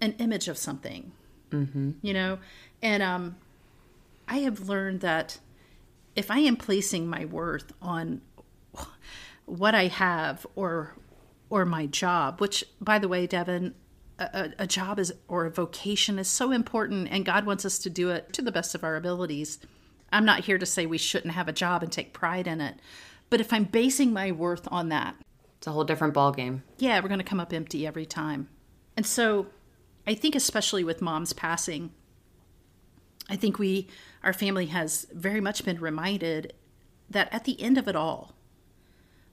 an 0.00 0.14
image 0.18 0.48
of 0.48 0.58
something, 0.58 1.12
mm-hmm. 1.50 1.92
you 2.02 2.12
know, 2.12 2.38
and 2.82 3.02
um, 3.02 3.36
I 4.28 4.38
have 4.38 4.68
learned 4.68 5.00
that 5.00 5.38
if 6.16 6.30
I 6.30 6.38
am 6.40 6.56
placing 6.56 7.06
my 7.08 7.24
worth 7.26 7.72
on 7.80 8.22
what 9.44 9.74
I 9.74 9.86
have 9.88 10.46
or 10.54 10.94
or 11.48 11.64
my 11.64 11.86
job, 11.86 12.40
which 12.40 12.64
by 12.80 12.98
the 12.98 13.06
way, 13.08 13.26
Devin, 13.26 13.74
a, 14.18 14.50
a 14.58 14.66
job 14.66 14.98
is 14.98 15.12
or 15.28 15.46
a 15.46 15.50
vocation 15.50 16.18
is 16.18 16.26
so 16.28 16.50
important, 16.50 17.08
and 17.10 17.24
God 17.24 17.46
wants 17.46 17.64
us 17.64 17.78
to 17.80 17.90
do 17.90 18.10
it 18.10 18.32
to 18.32 18.42
the 18.42 18.50
best 18.50 18.74
of 18.74 18.82
our 18.82 18.96
abilities. 18.96 19.58
I'm 20.12 20.24
not 20.24 20.44
here 20.44 20.58
to 20.58 20.66
say 20.66 20.86
we 20.86 20.98
shouldn't 20.98 21.34
have 21.34 21.46
a 21.48 21.52
job 21.52 21.82
and 21.82 21.92
take 21.92 22.12
pride 22.12 22.46
in 22.48 22.60
it, 22.60 22.76
but 23.30 23.40
if 23.40 23.52
I'm 23.52 23.64
basing 23.64 24.12
my 24.12 24.32
worth 24.32 24.66
on 24.72 24.88
that, 24.88 25.16
It's 25.58 25.66
a 25.66 25.72
whole 25.72 25.84
different 25.84 26.14
ballgame. 26.14 26.62
yeah, 26.78 26.98
we're 27.00 27.08
going 27.08 27.20
to 27.20 27.24
come 27.24 27.40
up 27.40 27.52
empty 27.52 27.86
every 27.86 28.06
time. 28.06 28.48
And 28.96 29.04
so 29.06 29.46
I 30.06 30.14
think 30.14 30.34
especially 30.34 30.82
with 30.84 31.02
mom's 31.02 31.32
passing, 31.32 31.92
I 33.28 33.36
think 33.36 33.58
we, 33.58 33.88
our 34.26 34.32
family 34.32 34.66
has 34.66 35.06
very 35.12 35.40
much 35.40 35.64
been 35.64 35.78
reminded 35.78 36.52
that 37.08 37.32
at 37.32 37.44
the 37.44 37.62
end 37.62 37.78
of 37.78 37.86
it 37.86 37.94
all, 37.94 38.34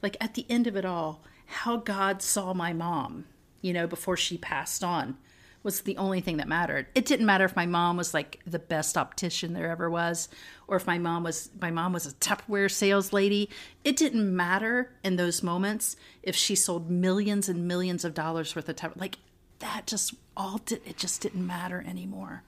like 0.04 0.16
at 0.22 0.36
the 0.36 0.46
end 0.48 0.68
of 0.68 0.78
it 0.78 0.86
all, 0.86 1.24
how 1.48 1.78
God 1.78 2.22
saw 2.22 2.54
my 2.54 2.74
mom, 2.74 3.26
you 3.60 3.74
know, 3.74 3.88
before 3.88 4.16
she 4.16 4.38
passed 4.38 4.84
on 4.84 5.18
was 5.64 5.82
the 5.82 5.98
only 5.98 6.22
thing 6.22 6.38
that 6.38 6.48
mattered. 6.48 6.86
It 6.94 7.06
didn't 7.06 7.26
matter 7.26 7.44
if 7.44 7.56
my 7.56 7.66
mom 7.66 7.98
was 7.98 8.14
like 8.14 8.40
the 8.46 8.60
best 8.60 8.96
optician 8.96 9.54
there 9.54 9.72
ever 9.72 9.90
was, 9.90 10.30
or 10.68 10.78
if 10.78 10.86
my 10.86 11.00
mom 11.00 11.24
was 11.24 11.50
my 11.60 11.72
mom 11.72 11.92
was 11.92 12.06
a 12.06 12.12
Tupperware 12.12 12.70
sales 12.70 13.12
lady. 13.12 13.50
It 13.84 13.96
didn't 13.96 14.36
matter 14.36 14.92
in 15.04 15.16
those 15.16 15.42
moments 15.42 15.96
if 16.22 16.36
she 16.36 16.54
sold 16.54 16.92
millions 16.92 17.50
and 17.50 17.68
millions 17.68 18.06
of 18.06 18.14
dollars 18.14 18.56
worth 18.56 18.70
of 18.70 18.76
Tupperware. 18.76 19.02
Like 19.02 19.18
that 19.58 19.88
just 19.88 20.14
all 20.38 20.60
did 20.60 20.82
it 20.86 20.98
just 20.98 21.22
didn't 21.22 21.48
matter 21.48 21.84
anymore. 21.88 22.44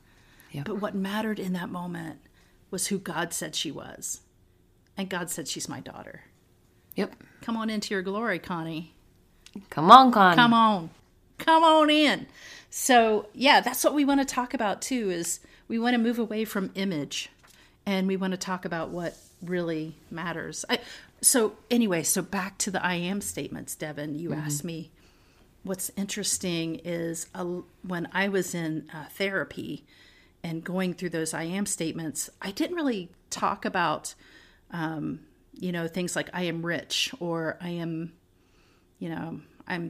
Yep. 0.52 0.66
But 0.66 0.82
what 0.82 0.94
mattered 0.94 1.40
in 1.40 1.54
that 1.54 1.70
moment 1.70 2.20
was 2.76 2.88
who 2.88 3.00
God 3.00 3.32
said 3.32 3.56
she 3.56 3.72
was. 3.72 4.20
And 4.98 5.10
God 5.10 5.30
said 5.30 5.48
she's 5.48 5.70
my 5.70 5.80
daughter. 5.80 6.24
Yep. 6.98 7.16
Come 7.40 7.56
on 7.56 7.70
into 7.70 7.94
your 7.94 8.02
glory, 8.02 8.38
Connie. 8.38 8.94
Come 9.70 9.90
on, 9.90 10.12
Con. 10.12 10.36
Come 10.36 10.54
on. 10.54 10.90
Come 11.38 11.64
on 11.64 11.90
in. 11.90 12.28
So, 12.70 13.28
yeah, 13.34 13.62
that's 13.62 13.82
what 13.86 13.94
we 13.94 14.04
want 14.04 14.20
to 14.20 14.26
talk 14.26 14.54
about 14.54 14.82
too 14.82 15.10
is 15.10 15.40
we 15.70 15.80
want 15.80 15.94
to 15.94 15.98
move 15.98 16.20
away 16.20 16.44
from 16.44 16.70
image 16.76 17.30
and 17.86 18.08
we 18.08 18.18
want 18.18 18.32
to 18.32 18.38
talk 18.38 18.66
about 18.66 18.90
what 18.90 19.16
really 19.42 19.96
matters. 20.12 20.66
I, 20.70 20.80
so, 21.22 21.54
anyway, 21.72 22.04
so 22.04 22.22
back 22.22 22.58
to 22.58 22.72
the 22.72 22.86
I 22.86 22.96
am 22.96 23.22
statements, 23.22 23.74
Devin. 23.76 24.20
You 24.20 24.34
asked 24.34 24.66
me 24.66 24.92
what's 25.64 25.92
interesting 25.96 26.82
is 26.84 27.28
uh, 27.34 27.46
when 27.88 28.10
I 28.12 28.28
was 28.28 28.54
in 28.54 28.90
uh, 28.94 29.06
therapy 29.12 29.86
and 30.46 30.64
going 30.64 30.94
through 30.94 31.10
those 31.10 31.34
I 31.34 31.44
am 31.44 31.66
statements, 31.66 32.30
I 32.40 32.52
didn't 32.52 32.76
really 32.76 33.10
talk 33.32 33.66
about, 33.66 34.14
um, 34.70 35.22
you 35.56 35.72
know, 35.72 35.88
things 35.88 36.16
like 36.16 36.30
I 36.34 36.44
am 36.44 36.64
rich 36.64 37.12
or 37.20 37.58
I 37.60 37.70
am, 37.70 38.14
you 39.00 39.10
know, 39.10 39.40
I'm 39.68 39.90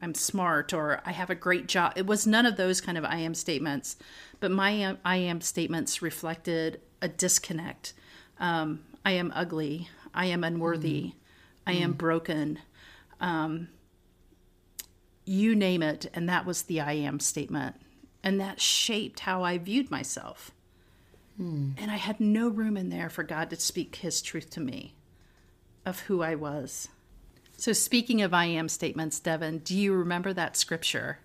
I'm 0.00 0.14
smart 0.14 0.72
or 0.72 1.02
I 1.04 1.10
have 1.10 1.28
a 1.28 1.34
great 1.34 1.66
job. 1.66 1.94
It 1.96 2.06
was 2.06 2.24
none 2.24 2.46
of 2.46 2.56
those 2.56 2.80
kind 2.80 2.96
of 2.96 3.04
I 3.04 3.16
am 3.16 3.34
statements, 3.34 3.96
but 4.38 4.52
my 4.52 4.96
I 5.04 5.16
am 5.16 5.40
statements 5.40 6.00
reflected 6.00 6.80
a 7.02 7.08
disconnect. 7.08 7.92
Um, 8.38 8.84
I 9.04 9.12
am 9.12 9.32
ugly. 9.34 9.88
I 10.14 10.26
am 10.26 10.44
unworthy. 10.44 11.14
I 11.66 11.72
am 11.72 11.94
broken. 11.94 12.60
Um, 13.20 13.68
you 15.24 15.56
name 15.56 15.82
it, 15.82 16.06
and 16.14 16.28
that 16.28 16.46
was 16.46 16.62
the 16.62 16.80
I 16.80 16.92
am 16.92 17.18
statement, 17.18 17.74
and 18.22 18.40
that 18.40 18.60
shaped 18.60 19.20
how 19.20 19.42
I 19.42 19.58
viewed 19.58 19.90
myself. 19.90 20.50
Hmm. 21.36 21.70
And 21.78 21.90
I 21.90 21.96
had 21.96 22.20
no 22.20 22.48
room 22.48 22.76
in 22.76 22.90
there 22.90 23.08
for 23.08 23.22
God 23.22 23.50
to 23.50 23.56
speak 23.56 23.96
His 23.96 24.20
truth 24.20 24.50
to 24.50 24.60
me 24.60 24.94
of 25.86 26.00
who 26.00 26.22
I 26.22 26.34
was. 26.34 26.88
So, 27.56 27.72
speaking 27.72 28.22
of 28.22 28.32
I 28.32 28.46
am 28.46 28.68
statements, 28.68 29.20
Devin, 29.20 29.58
do 29.58 29.76
you 29.76 29.92
remember 29.92 30.32
that 30.32 30.56
scripture 30.56 31.18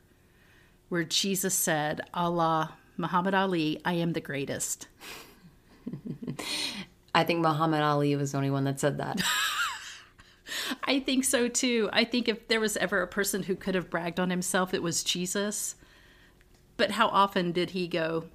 where 0.90 1.04
Jesus 1.04 1.54
said, 1.54 2.02
à 2.14 2.34
la, 2.34 2.70
Muhammad 2.98 3.34
Ali, 3.34 3.82
I 3.86 3.94
am 3.94 4.14
the 4.14 4.22
greatest? 4.22 4.88
I 7.16 7.24
think 7.24 7.40
Muhammad 7.40 7.82
Ali 7.82 8.16
was 8.16 8.32
the 8.32 8.38
only 8.38 8.50
one 8.50 8.66
that 8.66 8.80
said 8.80 8.98
that. 8.98 9.22
I 10.84 11.00
think 11.00 11.24
so 11.24 11.48
too. 11.48 11.90
I 11.94 12.04
think 12.04 12.28
if 12.28 12.48
there 12.48 12.60
was 12.60 12.78
ever 12.78 13.02
a 13.02 13.08
person 13.08 13.44
who 13.44 13.56
could 13.56 13.76
have 13.76 13.90
bragged 13.90 14.20
on 14.20 14.30
himself, 14.30 14.74
it 14.74 14.84
was 14.84 15.04
Jesus. 15.04 15.76
But 16.78 16.92
how 16.92 17.08
often 17.08 17.52
did 17.52 17.72
he 17.72 17.88
go, 17.88 18.26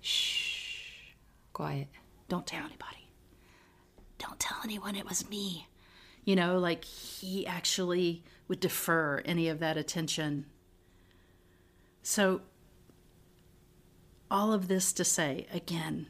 shh, 0.00 0.44
Quiet. 1.54 1.86
Don't 2.28 2.46
tell 2.46 2.64
anybody. 2.64 3.08
Don't 4.18 4.40
tell 4.40 4.58
anyone 4.64 4.96
it 4.96 5.08
was 5.08 5.30
me. 5.30 5.68
You 6.24 6.34
know, 6.34 6.58
like 6.58 6.84
he 6.84 7.46
actually 7.46 8.24
would 8.48 8.60
defer 8.60 9.22
any 9.24 9.48
of 9.48 9.60
that 9.60 9.76
attention. 9.76 10.46
So, 12.02 12.42
all 14.30 14.52
of 14.52 14.66
this 14.66 14.92
to 14.94 15.04
say 15.04 15.46
again 15.52 16.08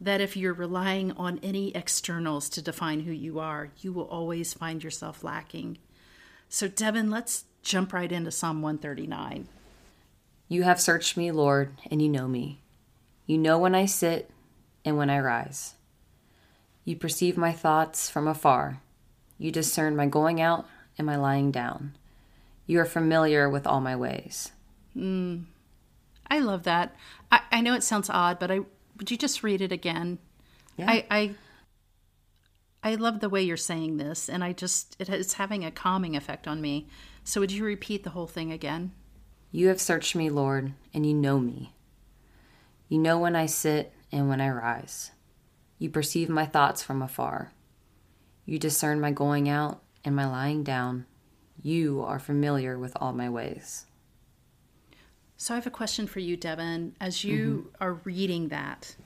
that 0.00 0.20
if 0.20 0.36
you're 0.36 0.52
relying 0.52 1.12
on 1.12 1.40
any 1.42 1.74
externals 1.74 2.48
to 2.50 2.60
define 2.60 3.00
who 3.00 3.12
you 3.12 3.38
are, 3.38 3.70
you 3.78 3.92
will 3.92 4.08
always 4.08 4.52
find 4.52 4.84
yourself 4.84 5.24
lacking. 5.24 5.78
So, 6.48 6.68
Devin, 6.68 7.10
let's 7.10 7.44
jump 7.62 7.92
right 7.94 8.12
into 8.12 8.30
Psalm 8.30 8.60
139. 8.60 9.48
You 10.52 10.64
have 10.64 10.82
searched 10.82 11.16
me, 11.16 11.30
Lord, 11.30 11.72
and 11.90 12.02
you 12.02 12.10
know 12.10 12.28
me. 12.28 12.60
You 13.24 13.38
know 13.38 13.56
when 13.56 13.74
I 13.74 13.86
sit 13.86 14.28
and 14.84 14.98
when 14.98 15.08
I 15.08 15.18
rise. 15.18 15.76
You 16.84 16.94
perceive 16.94 17.38
my 17.38 17.52
thoughts 17.52 18.10
from 18.10 18.28
afar. 18.28 18.82
You 19.38 19.50
discern 19.50 19.96
my 19.96 20.04
going 20.04 20.42
out 20.42 20.66
and 20.98 21.06
my 21.06 21.16
lying 21.16 21.52
down. 21.52 21.96
You 22.66 22.80
are 22.80 22.84
familiar 22.84 23.48
with 23.48 23.66
all 23.66 23.80
my 23.80 23.96
ways. 23.96 24.52
Mm. 24.94 25.44
I 26.28 26.40
love 26.40 26.64
that. 26.64 26.94
I, 27.30 27.40
I 27.50 27.60
know 27.62 27.72
it 27.72 27.82
sounds 27.82 28.10
odd, 28.10 28.38
but 28.38 28.50
I 28.50 28.58
would 28.98 29.10
you 29.10 29.16
just 29.16 29.42
read 29.42 29.62
it 29.62 29.72
again? 29.72 30.18
Yeah. 30.76 30.90
I, 30.90 31.06
I 31.10 31.34
I 32.82 32.94
love 32.96 33.20
the 33.20 33.30
way 33.30 33.42
you're 33.42 33.56
saying 33.56 33.96
this, 33.96 34.28
and 34.28 34.44
I 34.44 34.52
just 34.52 34.96
it, 34.98 35.08
it's 35.08 35.32
having 35.32 35.64
a 35.64 35.70
calming 35.70 36.14
effect 36.14 36.46
on 36.46 36.60
me. 36.60 36.88
So 37.24 37.40
would 37.40 37.52
you 37.52 37.64
repeat 37.64 38.04
the 38.04 38.10
whole 38.10 38.26
thing 38.26 38.52
again? 38.52 38.92
You 39.52 39.68
have 39.68 39.80
searched 39.80 40.16
me, 40.16 40.30
Lord, 40.30 40.72
and 40.94 41.04
you 41.04 41.12
know 41.12 41.38
me. 41.38 41.74
You 42.88 42.98
know 42.98 43.18
when 43.18 43.36
I 43.36 43.46
sit 43.46 43.92
and 44.10 44.28
when 44.28 44.40
I 44.40 44.48
rise. 44.48 45.10
You 45.78 45.90
perceive 45.90 46.28
my 46.28 46.46
thoughts 46.46 46.82
from 46.82 47.02
afar. 47.02 47.52
You 48.46 48.58
discern 48.58 49.00
my 49.00 49.10
going 49.10 49.48
out 49.48 49.82
and 50.04 50.16
my 50.16 50.26
lying 50.26 50.64
down. 50.64 51.04
You 51.62 52.02
are 52.02 52.18
familiar 52.18 52.78
with 52.78 52.96
all 52.96 53.12
my 53.12 53.28
ways. 53.28 53.84
So 55.36 55.52
I 55.52 55.56
have 55.56 55.66
a 55.66 55.70
question 55.70 56.06
for 56.06 56.20
you, 56.20 56.36
Devin. 56.36 56.96
As 56.98 57.22
you 57.22 57.70
are 57.78 57.92
reading 57.92 58.48
that, 58.48 58.96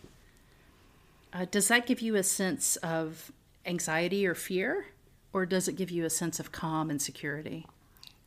uh, 1.32 1.46
does 1.50 1.68
that 1.68 1.86
give 1.86 2.00
you 2.00 2.14
a 2.14 2.22
sense 2.22 2.76
of 2.76 3.32
anxiety 3.66 4.26
or 4.26 4.34
fear, 4.34 4.86
or 5.32 5.44
does 5.44 5.66
it 5.66 5.74
give 5.76 5.90
you 5.90 6.04
a 6.04 6.10
sense 6.10 6.38
of 6.38 6.52
calm 6.52 6.88
and 6.88 7.02
security? 7.02 7.66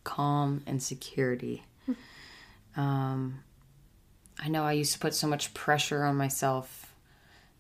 calm 0.04 0.64
and 0.66 0.82
security. 0.82 1.64
Um, 2.78 3.44
I 4.42 4.48
know 4.48 4.64
I 4.64 4.74
used 4.74 4.94
to 4.94 5.00
put 5.00 5.14
so 5.14 5.28
much 5.28 5.54
pressure 5.54 6.04
on 6.04 6.16
myself 6.16 6.94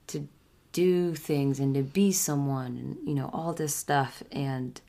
to 0.07 0.29
do 0.71 1.13
things 1.13 1.59
and 1.59 1.73
to 1.75 1.83
be 1.83 2.11
someone 2.11 2.77
and, 2.77 2.97
you 3.05 3.13
know, 3.13 3.29
all 3.33 3.53
this 3.53 3.75
stuff. 3.75 4.23
And 4.31 4.79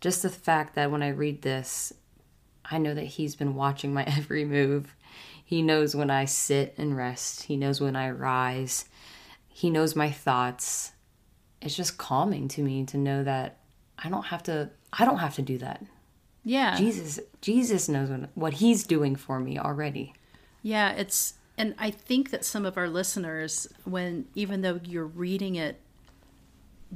just 0.00 0.22
the 0.22 0.30
fact 0.30 0.74
that 0.76 0.90
when 0.90 1.02
I 1.02 1.08
read 1.08 1.42
this, 1.42 1.92
I 2.64 2.78
know 2.78 2.94
that 2.94 3.04
He's 3.04 3.36
been 3.36 3.54
watching 3.54 3.92
my 3.92 4.04
every 4.06 4.44
move. 4.44 4.94
He 5.44 5.62
knows 5.62 5.94
when 5.94 6.10
I 6.10 6.24
sit 6.24 6.74
and 6.78 6.96
rest, 6.96 7.44
He 7.44 7.56
knows 7.56 7.80
when 7.80 7.96
I 7.96 8.10
rise, 8.10 8.86
He 9.48 9.70
knows 9.70 9.94
my 9.94 10.10
thoughts. 10.10 10.92
It's 11.60 11.76
just 11.76 11.98
calming 11.98 12.48
to 12.48 12.62
me 12.62 12.84
to 12.86 12.96
know 12.96 13.24
that 13.24 13.58
I 13.98 14.08
don't 14.08 14.26
have 14.26 14.42
to. 14.44 14.70
I 14.92 15.04
don't 15.04 15.18
have 15.18 15.34
to 15.36 15.42
do 15.42 15.58
that. 15.58 15.82
Yeah. 16.46 16.76
Jesus 16.76 17.18
Jesus 17.40 17.88
knows 17.88 18.08
what, 18.34 18.54
he's 18.54 18.84
doing 18.84 19.16
for 19.16 19.40
me 19.40 19.58
already. 19.58 20.14
Yeah, 20.62 20.92
it's 20.92 21.34
and 21.58 21.74
I 21.76 21.90
think 21.90 22.30
that 22.30 22.44
some 22.44 22.64
of 22.64 22.78
our 22.78 22.88
listeners 22.88 23.66
when 23.84 24.26
even 24.36 24.62
though 24.62 24.78
you're 24.84 25.04
reading 25.04 25.56
it 25.56 25.80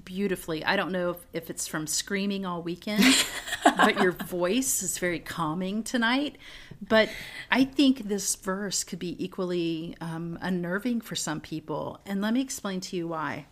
beautifully, 0.04 0.64
I 0.64 0.76
don't 0.76 0.92
know 0.92 1.10
if, 1.10 1.16
if 1.32 1.50
it's 1.50 1.66
from 1.66 1.88
screaming 1.88 2.46
all 2.46 2.62
weekend, 2.62 3.04
but 3.64 4.00
your 4.00 4.12
voice 4.12 4.84
is 4.84 4.98
very 4.98 5.18
calming 5.18 5.82
tonight. 5.82 6.36
But 6.80 7.08
I 7.50 7.64
think 7.64 8.06
this 8.06 8.36
verse 8.36 8.84
could 8.84 9.00
be 9.00 9.22
equally 9.22 9.96
um, 10.00 10.38
unnerving 10.40 11.00
for 11.00 11.16
some 11.16 11.40
people. 11.40 11.98
And 12.06 12.22
let 12.22 12.34
me 12.34 12.40
explain 12.40 12.80
to 12.82 12.96
you 12.96 13.08
why. 13.08 13.46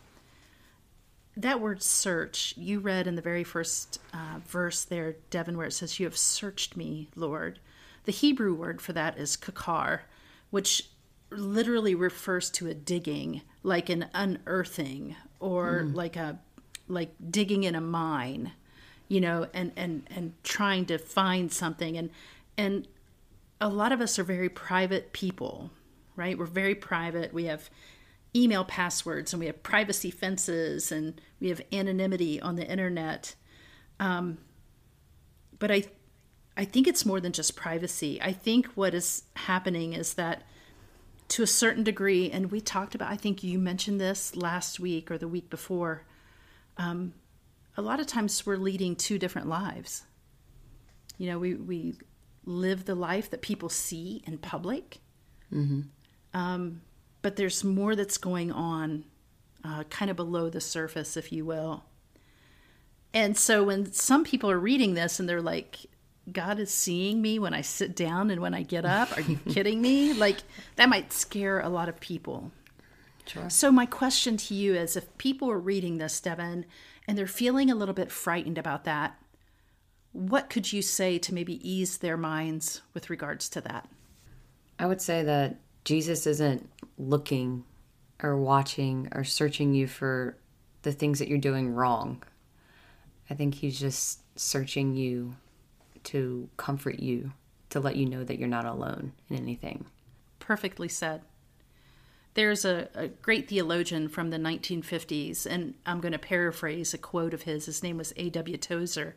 That 1.39 1.61
word 1.61 1.83
search, 1.83 2.53
you 2.57 2.81
read 2.81 3.07
in 3.07 3.15
the 3.15 3.23
very 3.23 3.45
first 3.45 4.01
uh, 4.13 4.41
verse 4.45 4.85
there, 4.85 5.17
Devin, 5.31 5.57
where 5.57 5.69
it 5.69 5.73
says, 5.73 6.01
You 6.01 6.07
have 6.07 6.17
searched 6.17 6.77
me, 6.77 7.09
Lord. 7.15 7.61
The 8.05 8.13
Hebrew 8.13 8.55
word 8.55 8.81
for 8.83 8.93
that 8.93 9.19
is 9.19 9.37
kakar, 9.37 10.01
which 10.51 10.91
literally 11.31 11.95
refers 11.95 12.51
to 12.51 12.67
a 12.67 12.75
digging, 12.75 13.43
like 13.63 13.89
an 13.89 14.07
unearthing 14.15 15.15
or 15.39 15.89
like 15.93 16.17
a 16.17 16.41
like 16.89 17.15
digging 17.31 17.65
in 17.65 17.75
a 17.75 17.81
mine, 17.81 18.53
you 19.07 19.21
know, 19.21 19.47
and 19.55 19.71
and 19.77 20.09
and 20.11 20.33
trying 20.43 20.87
to 20.87 20.99
find 20.99 21.53
something 21.53 21.97
and 21.97 22.11
and 22.57 22.89
a 23.61 23.69
lot 23.69 23.93
of 23.93 24.01
us 24.01 24.19
are 24.19 24.25
very 24.25 24.49
private 24.49 25.13
people, 25.13 25.71
right? 26.17 26.39
We're 26.39 26.47
very 26.47 26.75
private. 26.75 27.33
We 27.33 27.45
have 27.45 27.71
email 28.35 28.65
passwords 28.65 29.33
and 29.33 29.41
we 29.41 29.47
have 29.47 29.63
privacy 29.63 30.11
fences 30.11 30.93
and 30.93 31.21
we 31.41 31.49
have 31.49 31.61
anonymity 31.73 32.41
on 32.41 32.57
the 32.57 32.69
internet. 32.69 33.35
Um, 33.99 34.39
but 35.59 35.71
I, 35.71 35.85
I 36.57 36.65
think 36.65 36.87
it's 36.87 37.07
more 37.07 37.21
than 37.21 37.33
just 37.33 37.57
privacy. 37.57 38.21
I 38.21 38.33
think 38.33 38.67
what 38.75 38.95
is 38.95 39.25
happening 39.35 39.93
is 39.93 40.15
that 40.15 40.43
to 41.29 41.43
a 41.43 41.47
certain 41.47 41.85
degree, 41.85 42.31
and 42.31 42.51
we 42.51 42.61
talked 42.61 42.95
about, 42.95 43.11
I 43.11 43.17
think 43.17 43.43
you 43.43 43.59
mentioned 43.59 44.01
this 44.01 44.35
last 44.35 44.81
week 44.81 45.11
or 45.11 45.19
the 45.19 45.29
week 45.29 45.51
before, 45.51 46.05
um, 46.79 47.13
a 47.77 47.83
lot 47.83 48.01
of 48.01 48.07
times 48.07 48.47
we're 48.47 48.57
leading 48.57 48.97
two 48.97 49.19
different 49.19 49.49
lives. 49.49 50.05
You 51.19 51.31
know, 51.31 51.39
we, 51.39 51.55
we 51.55 51.95
live 52.45 52.87
the 52.87 52.95
life 52.95 53.31
that 53.31 53.43
people 53.43 53.69
see 53.69 54.23
in 54.27 54.39
public, 54.39 54.99
mm-hmm. 55.53 55.83
um, 56.33 56.81
but 57.23 57.37
there's 57.37 57.65
more 57.65 57.97
that's 57.97 58.19
going 58.19 58.53
on 58.53 59.05
uh, 59.65 59.85
kind 59.85 60.11
of 60.11 60.17
below 60.17 60.49
the 60.49 60.61
surface, 60.61 61.17
if 61.17 61.33
you 61.33 61.45
will. 61.45 61.85
And 63.13 63.37
so 63.37 63.65
when 63.65 63.93
some 63.93 64.25
people 64.25 64.51
are 64.51 64.59
reading 64.59 64.95
this 64.95 65.19
and 65.19 65.29
they're 65.29 65.43
like, 65.43 65.87
God 66.31 66.59
is 66.59 66.71
seeing 66.71 67.23
me 67.23 67.39
when 67.39 67.55
I 67.55 67.63
sit 67.63 67.97
down 67.97 68.31
and 68.31 68.41
when 68.41 68.55
I 68.55 68.63
get 68.63 68.85
up. 68.85 69.17
Are 69.17 69.23
you 69.23 69.37
kidding 69.49 69.81
me? 69.81 70.13
Like, 70.13 70.39
that 70.77 70.89
might 70.89 71.13
scare 71.13 71.61
a 71.61 71.69
lot 71.69 71.89
of 71.89 72.01
people. 72.01 72.53
Sure. 73.27 73.49
So, 73.51 73.71
my 73.71 73.87
question 73.87 74.37
to 74.39 74.55
you 74.55 74.75
is 74.75 74.97
if 74.97 75.17
people 75.19 75.51
are 75.51 75.59
reading 75.59 75.99
this, 75.99 76.21
Devin, 76.21 76.65
and 77.07 77.19
they're 77.19 77.27
feeling 77.27 77.71
a 77.71 77.75
little 77.75 77.95
bit 77.95 78.11
frightened 78.11 78.59
about 78.59 78.85
that, 78.85 79.19
what 80.13 80.51
could 80.51 80.73
you 80.73 80.83
say 80.83 81.19
to 81.19 81.35
maybe 81.35 81.69
ease 81.69 81.99
their 81.99 82.17
minds 82.17 82.83
with 82.95 83.11
regards 83.11 83.49
to 83.51 83.61
that? 83.63 83.89
I 84.79 84.87
would 84.87 85.03
say 85.03 85.23
that 85.25 85.57
Jesus 85.89 86.27
isn't 86.27 86.69
looking 86.99 87.65
or 88.23 88.37
watching 88.37 89.09
or 89.13 89.25
searching 89.25 89.73
you 89.73 89.87
for 89.87 90.37
the 90.83 90.93
things 90.93 91.19
that 91.19 91.29
you're 91.29 91.39
doing 91.39 91.73
wrong. 91.73 92.23
I 93.31 93.35
think 93.35 93.55
he's 93.55 93.81
just 93.81 94.21
searching 94.39 94.95
you 94.95 95.37
to 96.05 96.51
comfort 96.59 96.99
you, 96.99 97.33
to 97.71 97.81
let 97.81 97.97
you 97.97 98.05
know 98.05 98.23
that 98.23 98.39
you're 98.39 98.49
not 98.49 98.67
alone 98.67 99.13
in 99.31 99.37
anything. 99.37 99.87
Perfectly 100.41 100.89
said. 100.89 101.23
There's 102.35 102.67
a, 102.67 102.91
a 102.95 103.09
great 103.09 103.49
theologian 103.49 104.11
from 104.11 104.29
the 104.29 104.37
1950s, 104.37 105.47
and 105.47 105.73
I'm 105.87 106.03
going 106.03 106.13
to 106.13 106.19
paraphrase 106.19 106.93
a 106.93 106.99
quote 106.99 107.33
of 107.33 107.43
his. 107.43 107.65
His 107.65 107.83
name 107.83 107.97
was 107.97 108.13
A.W. 108.19 108.59
Tozer. 108.59 109.17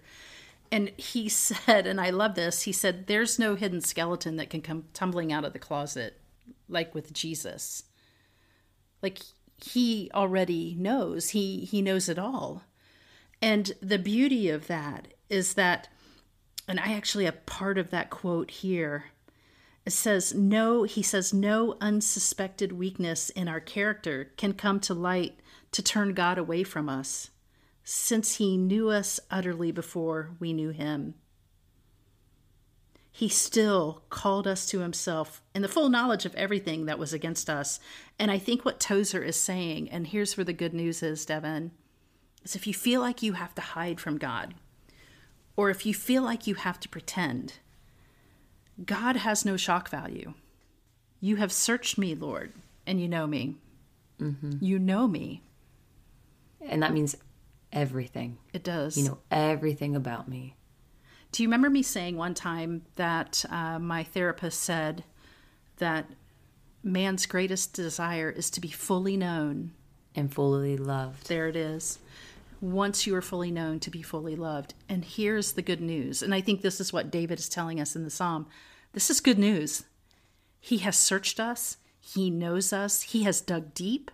And 0.72 0.94
he 0.96 1.28
said, 1.28 1.86
and 1.86 2.00
I 2.00 2.12
love 2.12 2.36
this, 2.36 2.62
he 2.62 2.72
said, 2.72 3.08
There's 3.08 3.38
no 3.38 3.56
hidden 3.56 3.82
skeleton 3.82 4.38
that 4.38 4.50
can 4.50 4.62
come 4.62 4.86
tumbling 4.94 5.34
out 5.34 5.44
of 5.44 5.52
the 5.52 5.60
closet 5.60 6.21
like 6.72 6.96
with 6.96 7.14
Jesus. 7.14 7.84
Like 9.02 9.20
he 9.64 10.10
already 10.14 10.76
knows, 10.78 11.30
he, 11.30 11.66
he 11.66 11.82
knows 11.82 12.10
it 12.10 12.20
all. 12.20 12.64
And 13.42 13.74
the 13.82 14.00
beauty 14.00 14.50
of 14.50 14.68
that 14.68 15.08
is 15.30 15.56
that 15.56 15.88
and 16.68 16.80
I 16.80 16.94
actually 16.94 17.26
have 17.26 17.46
part 17.46 17.78
of 17.78 17.90
that 17.90 18.10
quote 18.10 18.50
here. 18.50 19.06
It 19.86 19.92
says, 19.92 20.34
No, 20.34 20.84
he 20.84 21.02
says, 21.02 21.34
no 21.34 21.76
unsuspected 21.82 22.72
weakness 22.72 23.30
in 23.30 23.48
our 23.48 23.60
character 23.60 24.32
can 24.38 24.54
come 24.54 24.80
to 24.82 24.94
light 24.94 25.40
to 25.72 25.82
turn 25.82 26.14
God 26.14 26.38
away 26.38 26.64
from 26.64 26.88
us, 26.88 27.32
since 27.84 28.36
he 28.36 28.58
knew 28.58 28.90
us 28.90 29.20
utterly 29.30 29.72
before 29.72 30.32
we 30.40 30.54
knew 30.54 30.70
him. 30.70 31.16
He 33.14 33.28
still 33.28 34.04
called 34.10 34.48
us 34.48 34.66
to 34.68 34.80
himself 34.80 35.42
in 35.54 35.62
the 35.62 35.68
full 35.68 35.90
knowledge 35.90 36.26
of 36.26 36.34
everything 36.36 36.86
that 36.86 36.98
was 36.98 37.12
against 37.12 37.50
us. 37.50 37.80
And 38.18 38.32
I 38.32 38.38
think 38.38 38.64
what 38.64 38.80
Tozer 38.80 39.22
is 39.22 39.36
saying, 39.36 39.90
and 39.90 40.08
here's 40.08 40.38
where 40.38 40.46
the 40.46 40.54
good 40.54 40.74
news 40.74 41.04
is, 41.04 41.26
Devin, 41.26 41.72
is 42.44 42.56
if 42.56 42.66
you 42.66 42.74
feel 42.74 43.02
like 43.02 43.22
you 43.22 43.34
have 43.34 43.54
to 43.56 43.62
hide 43.62 44.00
from 44.00 44.18
God, 44.18 44.56
or 45.58 45.70
if 45.70 45.86
you 45.86 45.94
feel 45.94 46.24
like 46.24 46.48
you 46.48 46.56
have 46.56 46.80
to 46.80 46.90
pretend, 46.90 47.56
God 48.84 49.18
has 49.18 49.44
no 49.44 49.58
shock 49.58 49.90
value. 49.90 50.34
You 51.20 51.36
have 51.36 51.52
searched 51.52 51.98
me, 51.98 52.16
Lord, 52.16 52.54
and 52.88 53.00
you 53.00 53.08
know 53.08 53.28
me. 53.28 53.58
Mm-hmm. 54.20 54.54
You 54.62 54.80
know 54.80 55.08
me. 55.08 55.44
And 56.62 56.82
that 56.82 56.94
means 56.94 57.18
everything. 57.74 58.38
It 58.54 58.64
does. 58.64 58.98
You 58.98 59.04
know 59.04 59.20
everything 59.30 59.96
about 59.96 60.30
me. 60.30 60.56
Do 61.32 61.44
you 61.44 61.50
remember 61.50 61.70
me 61.70 61.82
saying 61.82 62.18
one 62.18 62.34
time 62.34 62.84
that 62.96 63.46
uh, 63.50 63.80
my 63.80 64.04
therapist 64.04 64.62
said 64.62 65.04
that 65.78 66.08
man's 66.84 67.26
greatest 67.26 67.74
desire 67.74 68.30
is 68.30 68.50
to 68.52 68.62
be 68.62 68.68
fully 68.68 69.16
known 69.16 69.72
and 70.14 70.34
fully 70.34 70.78
loved? 70.78 71.28
There 71.28 71.48
it 71.48 71.56
is 71.56 72.00
once 72.62 73.08
you 73.08 73.16
are 73.16 73.22
fully 73.22 73.50
known 73.50 73.80
to 73.80 73.90
be 73.90 74.04
fully 74.04 74.36
loved. 74.36 74.76
And 74.88 75.04
here's 75.04 75.54
the 75.54 75.64
good 75.64 75.82
news. 75.82 76.22
And 76.22 76.34
I 76.34 76.42
think 76.42 76.62
this 76.62 76.80
is 76.80 76.94
what 76.94 77.12
David 77.12 77.40
is 77.40 77.50
telling 77.50 77.82
us 77.82 77.96
in 77.96 78.04
the 78.04 78.10
psalm. 78.10 78.46
This 78.94 79.10
is 79.10 79.20
good 79.20 79.40
news. 79.40 79.84
He 80.60 80.78
has 80.80 80.96
searched 80.96 81.40
us, 81.40 81.78
He 82.00 82.30
knows 82.30 82.72
us, 82.72 83.02
He 83.02 83.24
has 83.24 83.42
dug 83.42 83.74
deep. 83.74 84.12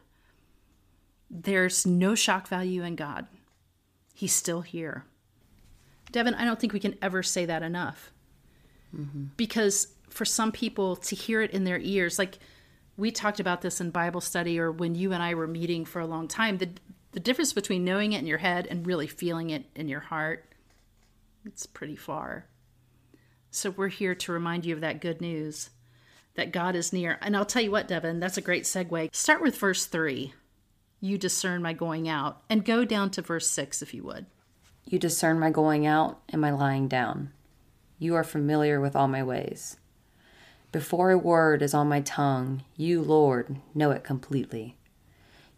There's 1.29 1.85
no 1.85 2.15
shock 2.15 2.47
value 2.47 2.83
in 2.83 2.95
God. 2.95 3.27
He's 4.13 4.33
still 4.33 4.61
here. 4.61 5.03
Devin, 6.11 6.35
I 6.35 6.45
don't 6.45 6.59
think 6.59 6.73
we 6.73 6.79
can 6.79 6.95
ever 7.01 7.23
say 7.23 7.45
that 7.45 7.63
enough. 7.63 8.11
Mm-hmm. 8.95 9.25
Because 9.35 9.87
for 10.09 10.25
some 10.25 10.51
people 10.51 10.95
to 10.95 11.15
hear 11.15 11.41
it 11.41 11.51
in 11.51 11.63
their 11.63 11.79
ears, 11.79 12.17
like 12.17 12.39
we 12.95 13.11
talked 13.11 13.39
about 13.39 13.61
this 13.61 13.81
in 13.81 13.91
Bible 13.91 14.21
study 14.21 14.59
or 14.59 14.71
when 14.71 14.95
you 14.95 15.13
and 15.13 15.21
I 15.21 15.35
were 15.35 15.47
meeting 15.47 15.85
for 15.85 15.99
a 15.99 16.07
long 16.07 16.27
time, 16.27 16.57
the, 16.57 16.69
the 17.11 17.19
difference 17.19 17.53
between 17.53 17.83
knowing 17.85 18.13
it 18.13 18.19
in 18.19 18.27
your 18.27 18.37
head 18.39 18.67
and 18.69 18.87
really 18.87 19.07
feeling 19.07 19.49
it 19.49 19.65
in 19.75 19.87
your 19.87 19.99
heart, 19.99 20.45
it's 21.45 21.65
pretty 21.65 21.95
far. 21.95 22.45
So 23.51 23.69
we're 23.71 23.87
here 23.87 24.15
to 24.15 24.31
remind 24.31 24.65
you 24.65 24.73
of 24.73 24.81
that 24.81 25.01
good 25.01 25.21
news 25.21 25.69
that 26.35 26.51
God 26.51 26.75
is 26.75 26.93
near. 26.93 27.17
And 27.21 27.35
I'll 27.35 27.45
tell 27.45 27.61
you 27.61 27.71
what, 27.71 27.87
Devin, 27.87 28.19
that's 28.19 28.37
a 28.37 28.41
great 28.41 28.63
segue. 28.63 29.13
Start 29.13 29.41
with 29.41 29.57
verse 29.57 29.85
3. 29.85 30.33
You 30.99 31.17
discern 31.17 31.61
my 31.61 31.73
going 31.73 32.07
out, 32.09 32.41
and 32.49 32.65
go 32.65 32.83
down 32.83 33.11
to 33.11 33.21
verse 33.21 33.49
6 33.49 33.81
if 33.81 33.93
you 33.93 34.03
would. 34.03 34.25
You 34.89 34.99
discern 34.99 35.37
my 35.37 35.49
going 35.49 35.85
out 35.85 36.21
and 36.29 36.39
my 36.39 36.51
lying 36.51 36.87
down. 36.87 37.33
You 37.99 38.15
are 38.15 38.23
familiar 38.23 38.79
with 38.79 38.95
all 38.95 39.09
my 39.09 39.21
ways. 39.21 39.75
Before 40.71 41.11
a 41.11 41.17
word 41.17 41.61
is 41.61 41.73
on 41.73 41.89
my 41.89 41.99
tongue, 41.99 42.63
you, 42.77 43.01
Lord, 43.01 43.57
know 43.75 43.91
it 43.91 44.05
completely. 44.05 44.77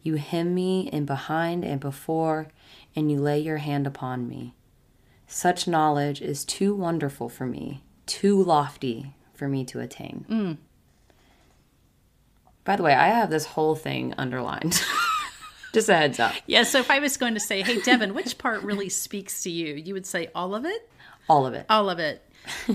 You 0.01 0.15
hem 0.15 0.55
me 0.55 0.89
in 0.89 1.05
behind 1.05 1.63
and 1.63 1.79
before, 1.79 2.47
and 2.95 3.11
you 3.11 3.19
lay 3.19 3.39
your 3.39 3.57
hand 3.57 3.85
upon 3.85 4.27
me. 4.27 4.55
Such 5.27 5.67
knowledge 5.67 6.23
is 6.23 6.43
too 6.43 6.73
wonderful 6.73 7.29
for 7.29 7.45
me, 7.45 7.83
too 8.07 8.41
lofty 8.41 9.13
for 9.35 9.47
me 9.47 9.63
to 9.65 9.79
attain. 9.79 10.25
Mm. 10.27 10.57
By 12.63 12.75
the 12.75 12.83
way, 12.83 12.95
I 12.95 13.09
have 13.09 13.29
this 13.29 13.45
whole 13.45 13.75
thing 13.75 14.15
underlined. 14.17 14.81
Just 15.73 15.89
a 15.89 15.95
heads 15.95 16.19
up. 16.19 16.33
Yeah, 16.47 16.63
so 16.63 16.79
if 16.79 16.89
I 16.89 16.99
was 16.99 17.17
going 17.17 17.35
to 17.35 17.39
say, 17.39 17.61
hey, 17.61 17.79
Devin, 17.81 18.13
which 18.13 18.37
part 18.37 18.63
really 18.63 18.89
speaks 18.89 19.43
to 19.43 19.49
you? 19.51 19.75
You 19.75 19.93
would 19.93 20.05
say 20.05 20.29
all 20.33 20.55
of 20.55 20.65
it? 20.65 20.89
All 21.29 21.45
of 21.45 21.53
it. 21.53 21.65
All 21.69 21.89
of 21.89 21.99
it. 21.99 22.23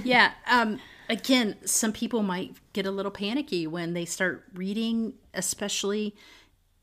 Yeah. 0.04 0.32
Um, 0.46 0.78
again, 1.08 1.56
some 1.64 1.92
people 1.92 2.22
might 2.22 2.54
get 2.72 2.86
a 2.86 2.90
little 2.90 3.10
panicky 3.10 3.66
when 3.66 3.94
they 3.94 4.04
start 4.04 4.44
reading, 4.54 5.14
especially 5.32 6.14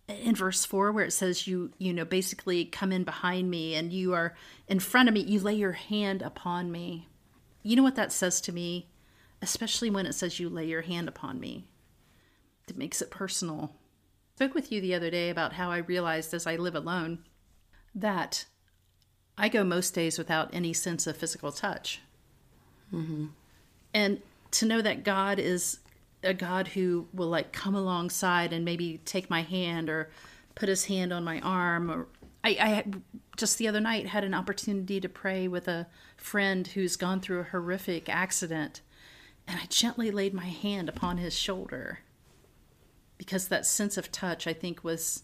in 0.08 0.36
verse 0.36 0.65
4 0.65 0.91
where 0.91 1.06
it 1.06 1.12
says 1.12 1.47
you 1.47 1.71
you 1.78 1.93
know 1.93 2.04
basically 2.04 2.65
come 2.65 2.91
in 2.91 3.04
behind 3.04 3.50
me 3.50 3.76
and 3.76 3.93
you 3.93 4.13
are 4.13 4.36
in 4.67 4.80
front 4.80 5.08
of 5.08 5.13
me 5.13 5.21
you 5.21 5.39
lay 5.39 5.54
your 5.54 5.71
hand 5.71 6.21
upon 6.21 6.71
me 6.71 7.08
you 7.63 7.76
know 7.76 7.84
what 7.84 7.95
that 7.95 8.12
says 8.12 8.41
to 8.41 8.52
me 8.52 8.89
especially 9.41 9.89
when 9.89 10.06
it 10.06 10.13
says 10.13 10.39
you 10.39 10.50
lay 10.50 10.65
your 10.65 10.82
hand 10.82 11.08
upon 11.08 11.39
me 11.39 11.65
it 12.67 12.78
makes 12.78 13.02
it 13.02 13.10
personal 13.10 13.74
spoke 14.36 14.54
with 14.54 14.72
you 14.72 14.82
the 14.82 14.96
other 14.96 15.10
day 15.10 15.30
about 15.30 15.54
how 15.54 15.70
i 15.70 15.78
realized 15.78 16.34
as 16.34 16.48
i 16.48 16.56
live 16.56 16.76
alone 16.76 17.20
that 17.94 18.46
i 19.38 19.48
go 19.50 19.63
most 19.63 19.94
days 19.94 20.17
without 20.17 20.50
any 20.54 20.74
sense 20.74 21.08
of 21.08 21.17
physical 21.17 21.52
touch 21.52 22.02
mm-hmm. 22.94 23.28
and 23.94 24.22
to 24.52 24.65
know 24.65 24.82
that 24.82 25.04
god 25.04 25.39
is 25.39 25.80
a 26.24 26.34
God 26.34 26.70
who 26.70 27.08
will 27.13 27.28
like 27.28 27.52
come 27.52 27.76
alongside 27.76 28.54
and 28.54 28.63
maybe 28.63 29.00
take 29.06 29.30
my 29.30 29.41
hand 29.41 29.89
or 29.89 30.10
put 30.56 30.70
his 30.70 30.86
hand 30.86 31.12
on 31.12 31.24
my 31.24 31.39
arm 31.41 31.89
or 31.89 32.08
I, 32.44 32.50
I 32.50 32.86
just 33.38 33.58
the 33.58 33.67
other 33.67 33.80
night 33.80 34.08
had 34.08 34.24
an 34.24 34.34
opportunity 34.34 35.00
to 35.00 35.10
pray 35.10 35.48
with 35.48 35.67
a 35.67 35.88
friend 36.17 36.67
who's 36.67 36.96
gone 36.96 37.22
through 37.22 37.39
a 37.39 37.46
horrific 37.46 38.10
accident 38.10 38.82
and 39.48 39.60
I 39.60 39.65
gently 39.67 40.12
laid 40.12 40.34
my 40.34 40.46
hand 40.46 40.89
upon 40.89 41.17
his 41.17 41.36
shoulder 41.38 42.00
because 43.21 43.49
that 43.49 43.67
sense 43.67 43.97
of 43.97 44.12
touch 44.12 44.47
I 44.47 44.53
think 44.53 44.84
was 44.84 45.21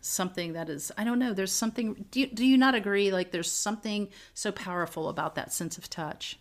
something 0.00 0.52
that 0.52 0.68
is 0.68 0.92
I 0.96 1.02
don't 1.02 1.18
know 1.18 1.32
there's 1.32 1.50
something 1.50 2.06
do 2.12 2.20
you, 2.20 2.26
do 2.28 2.46
you 2.46 2.56
not 2.56 2.76
agree 2.76 3.10
like 3.10 3.32
there's 3.32 3.50
something 3.50 4.08
so 4.32 4.52
powerful 4.52 5.08
about 5.08 5.34
that 5.34 5.52
sense 5.52 5.76
of 5.76 5.90
touch 5.90 6.38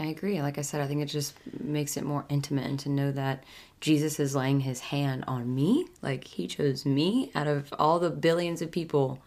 I 0.00 0.06
agree. 0.06 0.40
Like 0.40 0.56
I 0.56 0.62
said, 0.62 0.80
I 0.80 0.86
think 0.86 1.02
it 1.02 1.06
just 1.06 1.34
makes 1.60 1.96
it 1.96 2.02
more 2.02 2.24
intimate 2.30 2.64
and 2.64 2.80
to 2.80 2.88
know 2.88 3.12
that 3.12 3.44
Jesus 3.80 4.18
is 4.18 4.34
laying 4.34 4.60
his 4.60 4.80
hand 4.80 5.24
on 5.26 5.54
me. 5.54 5.86
Like 6.00 6.24
he 6.24 6.46
chose 6.46 6.86
me 6.86 7.30
out 7.34 7.46
of 7.46 7.72
all 7.78 7.98
the 7.98 8.10
billions 8.10 8.62
of 8.62 8.70
people. 8.70 9.20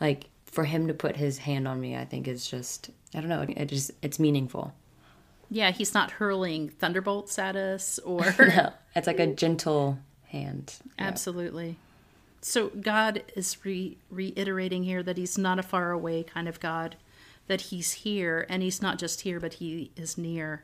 Like 0.00 0.30
for 0.46 0.64
him 0.64 0.88
to 0.88 0.94
put 0.94 1.16
his 1.16 1.38
hand 1.38 1.68
on 1.68 1.78
me, 1.78 1.94
I 1.94 2.06
think 2.06 2.26
is 2.26 2.48
just, 2.48 2.90
I 3.14 3.20
don't 3.20 3.28
know, 3.28 3.44
it 3.46 3.66
just, 3.66 3.90
it's 4.00 4.18
meaningful. 4.18 4.72
Yeah, 5.50 5.72
he's 5.72 5.92
not 5.92 6.10
hurling 6.12 6.70
thunderbolts 6.70 7.38
at 7.38 7.54
us 7.54 7.98
or. 7.98 8.20
no, 8.38 8.72
it's 8.94 9.06
like 9.06 9.20
a 9.20 9.26
gentle 9.26 9.98
hand. 10.28 10.76
Yeah. 10.98 11.06
Absolutely. 11.06 11.76
So 12.40 12.68
God 12.68 13.22
is 13.34 13.64
re- 13.64 13.98
reiterating 14.10 14.84
here 14.84 15.02
that 15.02 15.16
he's 15.16 15.36
not 15.36 15.58
a 15.58 15.62
far 15.62 15.90
away 15.90 16.22
kind 16.22 16.48
of 16.48 16.60
God, 16.60 16.96
that 17.46 17.62
he's 17.62 17.92
here, 17.92 18.46
and 18.48 18.62
he's 18.62 18.80
not 18.80 18.98
just 18.98 19.22
here, 19.22 19.40
but 19.40 19.54
he 19.54 19.90
is 19.96 20.16
near. 20.16 20.62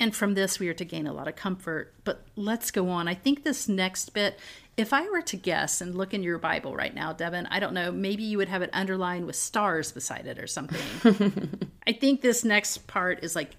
And 0.00 0.14
from 0.14 0.34
this, 0.34 0.58
we 0.58 0.68
are 0.68 0.74
to 0.74 0.84
gain 0.84 1.06
a 1.06 1.12
lot 1.12 1.28
of 1.28 1.36
comfort. 1.36 1.92
But 2.04 2.24
let's 2.36 2.70
go 2.70 2.88
on. 2.88 3.08
I 3.08 3.14
think 3.14 3.42
this 3.42 3.68
next 3.68 4.14
bit, 4.14 4.38
if 4.76 4.92
I 4.92 5.08
were 5.08 5.22
to 5.22 5.36
guess 5.36 5.80
and 5.80 5.94
look 5.94 6.14
in 6.14 6.22
your 6.22 6.38
Bible 6.38 6.76
right 6.76 6.94
now, 6.94 7.12
Devin, 7.12 7.46
I 7.46 7.58
don't 7.58 7.74
know, 7.74 7.90
maybe 7.90 8.22
you 8.22 8.38
would 8.38 8.48
have 8.48 8.62
it 8.62 8.70
underlined 8.72 9.26
with 9.26 9.36
stars 9.36 9.90
beside 9.90 10.26
it 10.26 10.38
or 10.38 10.46
something. 10.46 11.68
I 11.86 11.92
think 11.92 12.20
this 12.20 12.44
next 12.44 12.86
part 12.86 13.24
is 13.24 13.34
like, 13.34 13.56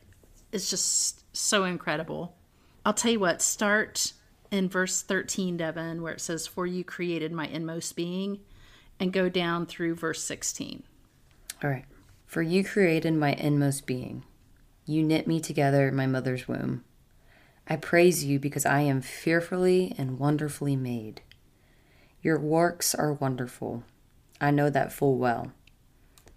it's 0.52 0.70
just 0.70 1.24
so 1.36 1.66
incredible. 1.66 2.36
I'll 2.86 2.94
tell 2.94 3.12
you 3.12 3.20
what, 3.20 3.42
start 3.42 4.14
in 4.52 4.70
verse 4.70 5.02
13, 5.02 5.58
Devin, 5.58 6.02
where 6.02 6.14
it 6.14 6.22
says, 6.22 6.48
For 6.48 6.66
you 6.66 6.84
created 6.84 7.32
my 7.32 7.48
inmost 7.48 7.96
being, 7.96 8.40
and 9.00 9.14
go 9.14 9.30
down 9.30 9.66
through 9.66 9.96
verse 9.96 10.24
16. 10.24 10.84
All 11.64 11.70
right. 11.70 11.86
For 12.26 12.42
you 12.42 12.64
created 12.64 13.14
my 13.14 13.34
inmost 13.34 13.86
being. 13.86 14.24
You 14.86 15.04
knit 15.04 15.28
me 15.28 15.40
together 15.40 15.88
in 15.88 15.96
my 15.96 16.08
mother's 16.08 16.48
womb. 16.48 16.84
I 17.68 17.76
praise 17.76 18.26
you 18.26 18.40
because 18.40 18.66
I 18.66 18.82
am 18.82 19.02
fearfully 19.02 19.94
and 19.98 20.20
wonderfully 20.20 20.76
made. 20.76 21.22
Your 22.22 22.40
works 22.40 22.96
are 22.96 23.14
wonderful. 23.14 23.84
I 24.42 24.52
know 24.52 24.70
that 24.70 24.92
full 24.92 25.18
well. 25.18 25.52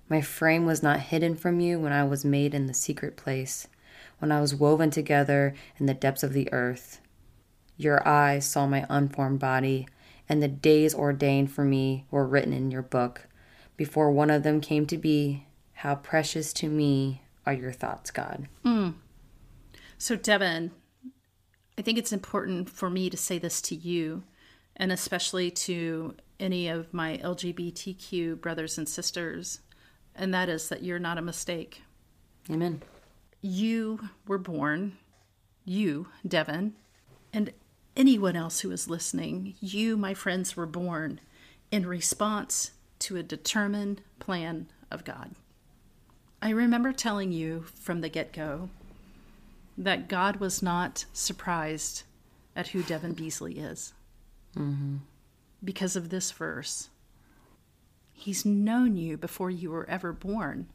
My 0.08 0.20
frame 0.20 0.66
was 0.66 0.82
not 0.82 1.00
hidden 1.00 1.36
from 1.36 1.60
you 1.60 1.80
when 1.80 1.92
I 1.92 2.04
was 2.04 2.24
made 2.24 2.54
in 2.54 2.66
the 2.66 2.74
secret 2.74 3.16
place, 3.16 3.66
when 4.18 4.30
I 4.30 4.40
was 4.40 4.54
woven 4.54 4.90
together 4.90 5.54
in 5.78 5.86
the 5.86 5.94
depths 5.94 6.22
of 6.22 6.34
the 6.34 6.52
earth. 6.52 7.00
Your 7.82 8.06
eyes 8.06 8.44
saw 8.44 8.68
my 8.68 8.86
unformed 8.88 9.40
body, 9.40 9.88
and 10.28 10.40
the 10.40 10.46
days 10.46 10.94
ordained 10.94 11.50
for 11.50 11.64
me 11.64 12.06
were 12.12 12.26
written 12.26 12.52
in 12.52 12.70
your 12.70 12.82
book. 12.82 13.26
Before 13.76 14.12
one 14.12 14.30
of 14.30 14.44
them 14.44 14.60
came 14.60 14.86
to 14.86 14.96
be, 14.96 15.46
how 15.72 15.96
precious 15.96 16.52
to 16.54 16.68
me 16.68 17.22
are 17.44 17.52
your 17.52 17.72
thoughts, 17.72 18.12
God. 18.12 18.46
Mm. 18.64 18.94
So, 19.98 20.14
Devin, 20.14 20.70
I 21.76 21.82
think 21.82 21.98
it's 21.98 22.12
important 22.12 22.70
for 22.70 22.88
me 22.88 23.10
to 23.10 23.16
say 23.16 23.38
this 23.38 23.60
to 23.62 23.74
you, 23.74 24.22
and 24.76 24.92
especially 24.92 25.50
to 25.50 26.14
any 26.38 26.68
of 26.68 26.94
my 26.94 27.18
LGBTQ 27.18 28.40
brothers 28.40 28.78
and 28.78 28.88
sisters, 28.88 29.58
and 30.14 30.32
that 30.32 30.48
is 30.48 30.68
that 30.68 30.84
you're 30.84 31.00
not 31.00 31.18
a 31.18 31.22
mistake. 31.22 31.82
Amen. 32.48 32.82
You 33.40 34.08
were 34.28 34.38
born, 34.38 34.98
you, 35.64 36.06
Devin, 36.26 36.74
and 37.32 37.52
anyone 37.96 38.36
else 38.36 38.60
who 38.60 38.70
is 38.70 38.88
listening, 38.88 39.54
you, 39.60 39.96
my 39.96 40.14
friends, 40.14 40.56
were 40.56 40.66
born 40.66 41.20
in 41.70 41.86
response 41.86 42.72
to 43.00 43.16
a 43.16 43.22
determined 43.22 44.02
plan 44.18 44.68
of 44.90 45.04
God. 45.04 45.32
I 46.40 46.50
remember 46.50 46.92
telling 46.92 47.32
you 47.32 47.64
from 47.74 48.00
the 48.00 48.08
get 48.08 48.32
go 48.32 48.68
that 49.78 50.08
God 50.08 50.36
was 50.36 50.62
not 50.62 51.04
surprised 51.12 52.02
at 52.54 52.68
who 52.68 52.82
Devin 52.82 53.12
Beasley 53.12 53.58
is 53.58 53.92
mm-hmm. 54.56 54.96
because 55.64 55.96
of 55.96 56.10
this 56.10 56.30
verse. 56.32 56.88
He's 58.12 58.44
known 58.44 58.96
you 58.96 59.16
before 59.16 59.50
you 59.50 59.70
were 59.70 59.88
ever 59.88 60.12
born. 60.12 60.68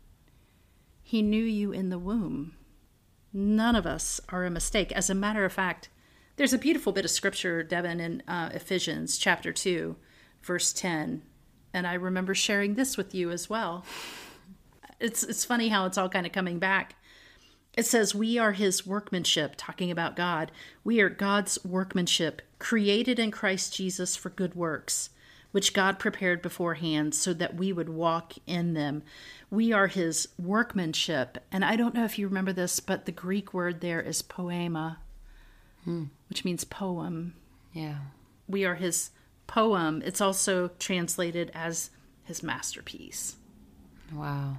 He 1.03 1.21
knew 1.21 1.43
you 1.43 1.71
in 1.71 1.89
the 1.89 1.99
womb. 1.99 2.55
None 3.31 3.75
of 3.75 3.85
us 3.85 4.19
are 4.29 4.45
a 4.45 4.49
mistake. 4.49 4.91
As 4.91 5.09
a 5.09 5.15
matter 5.15 5.45
of 5.45 5.53
fact, 5.53 5.89
there's 6.37 6.53
a 6.53 6.59
beautiful 6.59 6.93
bit 6.93 7.03
of 7.03 7.11
scripture, 7.11 7.63
Devin, 7.63 7.99
in 7.99 8.23
uh, 8.27 8.51
Ephesians 8.53 9.17
chapter 9.17 9.51
2, 9.51 9.95
verse 10.43 10.71
10. 10.71 11.23
And 11.73 11.87
I 11.87 11.95
remember 11.95 12.35
sharing 12.35 12.75
this 12.75 12.95
with 12.95 13.13
you 13.13 13.31
as 13.31 13.49
well. 13.49 13.83
It's, 14.99 15.23
it's 15.23 15.45
funny 15.45 15.69
how 15.69 15.85
it's 15.85 15.97
all 15.97 16.09
kind 16.09 16.25
of 16.25 16.31
coming 16.31 16.59
back. 16.59 16.95
It 17.75 17.85
says, 17.85 18.15
We 18.15 18.37
are 18.37 18.51
his 18.51 18.85
workmanship, 18.85 19.55
talking 19.57 19.89
about 19.89 20.15
God. 20.15 20.51
We 20.83 21.01
are 21.01 21.09
God's 21.09 21.63
workmanship, 21.65 22.43
created 22.59 23.19
in 23.19 23.31
Christ 23.31 23.75
Jesus 23.75 24.15
for 24.15 24.29
good 24.29 24.53
works, 24.55 25.09
which 25.51 25.73
God 25.73 25.97
prepared 25.97 26.43
beforehand 26.43 27.15
so 27.15 27.33
that 27.33 27.55
we 27.55 27.73
would 27.73 27.89
walk 27.89 28.33
in 28.45 28.73
them. 28.73 29.01
We 29.49 29.73
are 29.73 29.87
his 29.87 30.27
workmanship. 30.39 31.39
And 31.51 31.65
I 31.65 31.75
don't 31.75 31.95
know 31.95 32.05
if 32.05 32.19
you 32.19 32.27
remember 32.27 32.53
this, 32.53 32.79
but 32.79 33.05
the 33.05 33.11
Greek 33.11 33.53
word 33.55 33.81
there 33.81 34.01
is 34.01 34.21
poema, 34.21 34.99
Hmm. 35.87 36.03
which 36.27 36.43
means 36.43 36.65
poem. 36.65 37.33
Yeah. 37.71 37.99
We 38.45 38.65
are 38.65 38.75
his 38.75 39.11
poem. 39.47 40.03
It's 40.05 40.19
also 40.19 40.67
translated 40.79 41.49
as 41.53 41.91
his 42.25 42.43
masterpiece. 42.43 43.37
Wow. 44.13 44.57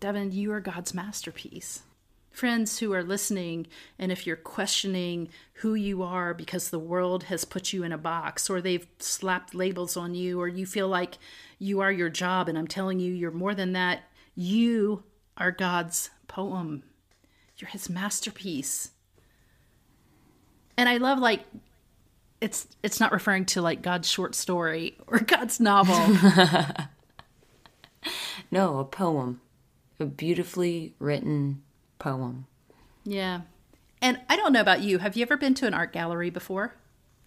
Devin, 0.00 0.32
you 0.32 0.52
are 0.52 0.60
God's 0.60 0.94
masterpiece. 0.94 1.82
Friends 2.30 2.78
who 2.78 2.94
are 2.94 3.02
listening, 3.02 3.66
and 3.98 4.10
if 4.10 4.26
you're 4.26 4.36
questioning 4.36 5.28
who 5.56 5.74
you 5.74 6.02
are 6.02 6.32
because 6.32 6.70
the 6.70 6.78
world 6.78 7.24
has 7.24 7.44
put 7.44 7.70
you 7.70 7.82
in 7.82 7.92
a 7.92 7.98
box 7.98 8.48
or 8.48 8.62
they've 8.62 8.86
slapped 8.98 9.54
labels 9.54 9.98
on 9.98 10.14
you, 10.14 10.40
or 10.40 10.48
you 10.48 10.64
feel 10.64 10.88
like 10.88 11.18
you 11.58 11.80
are 11.80 11.92
your 11.92 12.08
job, 12.08 12.48
and 12.48 12.56
I'm 12.56 12.68
telling 12.68 13.00
you, 13.00 13.12
you're 13.12 13.30
more 13.30 13.54
than 13.54 13.74
that, 13.74 14.04
you 14.34 15.02
are 15.36 15.50
God's 15.50 16.08
poem. 16.26 16.84
You're 17.58 17.68
his 17.68 17.90
masterpiece 17.90 18.92
and 20.78 20.88
I 20.88 20.96
love 20.96 21.18
like 21.18 21.44
it's 22.40 22.68
it's 22.82 23.00
not 23.00 23.12
referring 23.12 23.44
to 23.46 23.60
like 23.60 23.82
God's 23.82 24.08
short 24.08 24.34
story 24.34 24.96
or 25.06 25.18
God's 25.26 25.60
novel. 25.60 25.96
no, 28.50 28.78
a 28.78 28.84
poem. 28.84 29.42
A 30.00 30.06
beautifully 30.06 30.94
written 31.00 31.62
poem. 31.98 32.46
Yeah. 33.04 33.40
And 34.00 34.20
I 34.28 34.36
don't 34.36 34.52
know 34.52 34.60
about 34.60 34.80
you. 34.80 34.98
Have 34.98 35.16
you 35.16 35.22
ever 35.22 35.36
been 35.36 35.54
to 35.54 35.66
an 35.66 35.74
art 35.74 35.92
gallery 35.92 36.30
before? 36.30 36.76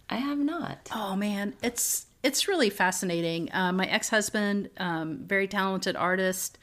I 0.08 0.16
have 0.16 0.38
not. 0.38 0.88
Oh 0.94 1.14
man, 1.14 1.54
it's 1.62 2.06
it's 2.22 2.48
really 2.48 2.70
fascinating. 2.70 3.52
Uh, 3.52 3.72
my 3.72 3.84
ex 3.86 4.08
husband, 4.08 4.70
um, 4.78 5.18
very 5.26 5.46
talented 5.46 5.96
artist, 5.96 6.58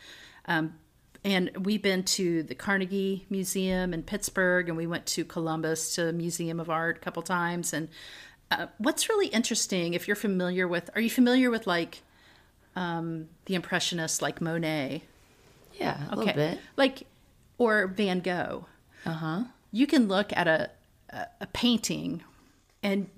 um, 0.46 0.74
and 1.24 1.52
we've 1.66 1.82
been 1.82 2.04
to 2.04 2.44
the 2.44 2.56
Carnegie 2.56 3.26
Museum 3.30 3.94
in 3.94 4.04
Pittsburgh, 4.04 4.70
and 4.70 4.78
we 4.78 4.88
went 4.88 5.06
to 5.08 5.26
Columbus 5.26 5.96
to 5.96 6.14
Museum 6.14 6.60
of 6.60 6.70
Art 6.70 6.98
a 6.98 7.00
couple 7.00 7.22
times. 7.22 7.74
And 7.74 7.90
uh, 8.52 8.68
what's 8.78 9.10
really 9.10 9.28
interesting, 9.28 9.94
if 9.94 10.08
you're 10.08 10.16
familiar 10.16 10.68
with, 10.68 10.90
are 10.96 11.02
you 11.02 11.10
familiar 11.10 11.50
with 11.50 11.68
like 11.68 12.04
um, 12.76 13.28
the 13.46 13.56
Impressionists, 13.56 14.22
like 14.22 14.40
Monet? 14.40 15.04
Yeah, 15.74 15.98
a 16.08 16.08
okay. 16.08 16.16
little 16.16 16.34
bit. 16.34 16.60
Like, 16.78 17.04
or 17.58 17.88
Van 17.88 18.20
Gogh. 18.22 18.66
Uh 19.06 19.12
huh. 19.12 19.44
You 19.72 19.88
can 19.88 20.08
look 20.08 20.32
at 20.36 20.48
a, 20.48 20.70
a 21.10 21.28
a 21.42 21.48
painting, 21.48 22.24
and 22.82 23.10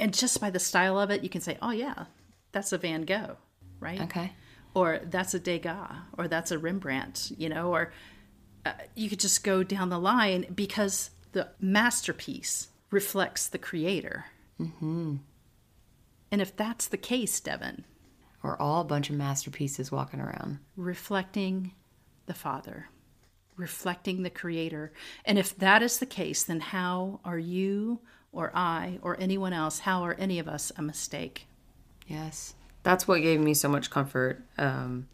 and 0.00 0.14
just 0.14 0.40
by 0.40 0.50
the 0.50 0.58
style 0.58 0.98
of 0.98 1.10
it, 1.10 1.22
you 1.22 1.28
can 1.28 1.40
say, 1.40 1.58
oh 1.60 1.70
yeah, 1.70 2.06
that's 2.52 2.72
a 2.72 2.78
Van 2.78 3.02
Gogh, 3.02 3.36
right? 3.80 4.00
Okay 4.02 4.32
or 4.78 5.00
that's 5.04 5.34
a 5.34 5.40
Degas, 5.40 5.90
or 6.16 6.28
that's 6.28 6.50
a 6.50 6.58
Rembrandt, 6.58 7.32
you 7.36 7.48
know, 7.48 7.72
or 7.72 7.92
uh, 8.64 8.72
you 8.94 9.08
could 9.08 9.20
just 9.20 9.42
go 9.42 9.62
down 9.62 9.88
the 9.88 9.98
line 9.98 10.46
because 10.54 11.10
the 11.32 11.48
masterpiece 11.60 12.68
reflects 12.90 13.48
the 13.48 13.58
creator. 13.58 14.26
Mm-hmm. 14.60 15.16
And 16.30 16.40
if 16.40 16.56
that's 16.56 16.86
the 16.86 16.96
case, 16.96 17.40
Devin, 17.40 17.84
we're 18.42 18.56
all 18.56 18.82
a 18.82 18.84
bunch 18.84 19.10
of 19.10 19.16
masterpieces 19.16 19.90
walking 19.90 20.20
around, 20.20 20.58
reflecting 20.76 21.72
the 22.26 22.34
Father, 22.34 22.88
reflecting 23.56 24.22
the 24.22 24.30
Creator. 24.30 24.92
And 25.24 25.38
if 25.38 25.56
that 25.58 25.82
is 25.82 25.98
the 25.98 26.06
case, 26.06 26.44
then 26.44 26.60
how 26.60 27.20
are 27.24 27.38
you 27.38 28.00
or 28.30 28.52
I 28.54 28.98
or 29.02 29.18
anyone 29.18 29.52
else, 29.52 29.80
how 29.80 30.02
are 30.02 30.14
any 30.14 30.38
of 30.38 30.46
us 30.46 30.70
a 30.76 30.82
mistake? 30.82 31.46
Yes 32.06 32.54
that's 32.82 33.06
what 33.06 33.22
gave 33.22 33.40
me 33.40 33.54
so 33.54 33.68
much 33.68 33.90
comfort. 33.90 34.42
Um, 34.56 35.08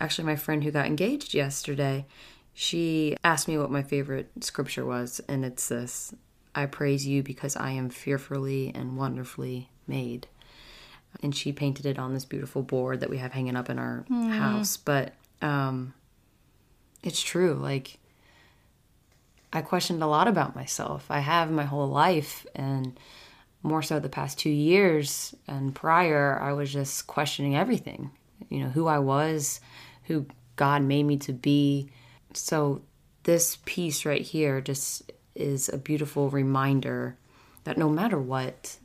actually, 0.00 0.24
my 0.24 0.36
friend 0.36 0.64
who 0.64 0.70
got 0.70 0.86
engaged 0.86 1.34
yesterday, 1.34 2.06
she 2.52 3.16
asked 3.24 3.48
me 3.48 3.58
what 3.58 3.70
my 3.70 3.82
favorite 3.82 4.30
scripture 4.40 4.84
was, 4.84 5.20
and 5.28 5.44
it's 5.44 5.68
this 5.68 6.14
I 6.54 6.66
praise 6.66 7.06
you 7.06 7.22
because 7.22 7.56
I 7.56 7.70
am 7.72 7.90
fearfully 7.90 8.70
and 8.74 8.96
wonderfully 8.96 9.70
made. 9.86 10.28
And 11.22 11.34
she 11.34 11.52
painted 11.52 11.86
it 11.86 11.98
on 11.98 12.14
this 12.14 12.24
beautiful 12.24 12.62
board 12.62 13.00
that 13.00 13.10
we 13.10 13.18
have 13.18 13.32
hanging 13.32 13.56
up 13.56 13.70
in 13.70 13.78
our 13.78 14.04
mm. 14.10 14.30
house. 14.30 14.76
But 14.76 15.14
um, 15.42 15.94
it's 17.02 17.20
true. 17.20 17.54
Like, 17.54 17.98
I 19.52 19.62
questioned 19.62 20.02
a 20.02 20.08
lot 20.08 20.26
about 20.26 20.56
myself. 20.56 21.06
I 21.10 21.20
have 21.20 21.50
my 21.50 21.64
whole 21.64 21.86
life, 21.86 22.46
and 22.54 22.98
more 23.64 23.82
so 23.82 23.98
the 23.98 24.08
past 24.08 24.38
two 24.38 24.50
years 24.50 25.34
and 25.48 25.74
prior, 25.74 26.38
I 26.40 26.52
was 26.52 26.72
just 26.72 27.06
questioning 27.06 27.56
everything, 27.56 28.10
you 28.50 28.60
know, 28.60 28.68
who 28.68 28.86
I 28.86 28.98
was, 28.98 29.58
who 30.04 30.26
God 30.56 30.82
made 30.82 31.04
me 31.04 31.16
to 31.18 31.32
be. 31.32 31.90
So 32.34 32.82
this 33.24 33.58
piece 33.64 34.04
right 34.04 34.20
here 34.20 34.60
just 34.60 35.10
is 35.34 35.70
a 35.70 35.78
beautiful 35.78 36.28
reminder 36.28 37.16
that 37.64 37.78
no 37.78 37.88
matter 37.88 38.20
what, 38.20 38.76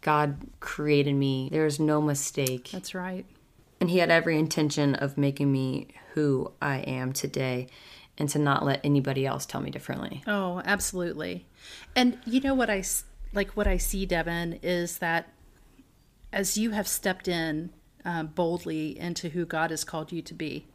God 0.00 0.36
created 0.60 1.14
me. 1.14 1.48
There's 1.50 1.80
no 1.80 2.00
mistake. 2.00 2.70
That's 2.70 2.94
right. 2.94 3.26
And 3.80 3.90
He 3.90 3.98
had 3.98 4.10
every 4.10 4.38
intention 4.38 4.94
of 4.94 5.18
making 5.18 5.50
me 5.50 5.88
who 6.14 6.52
I 6.62 6.78
am 6.78 7.12
today 7.12 7.66
and 8.16 8.28
to 8.28 8.38
not 8.38 8.64
let 8.64 8.80
anybody 8.84 9.26
else 9.26 9.46
tell 9.46 9.60
me 9.60 9.70
differently. 9.70 10.22
Oh, 10.28 10.62
absolutely. 10.64 11.46
And 11.96 12.18
you 12.24 12.40
know 12.40 12.54
what 12.54 12.70
I 12.70 12.82
like 13.32 13.52
what 13.52 13.66
I 13.66 13.76
see 13.76 14.06
Devin 14.06 14.58
is 14.62 14.98
that 14.98 15.28
as 16.32 16.56
you 16.56 16.70
have 16.70 16.88
stepped 16.88 17.28
in 17.28 17.70
um, 18.04 18.28
boldly 18.28 18.98
into 18.98 19.28
who 19.30 19.44
God 19.44 19.70
has 19.70 19.84
called 19.84 20.12
you 20.12 20.22
to 20.22 20.34
be. 20.34 20.66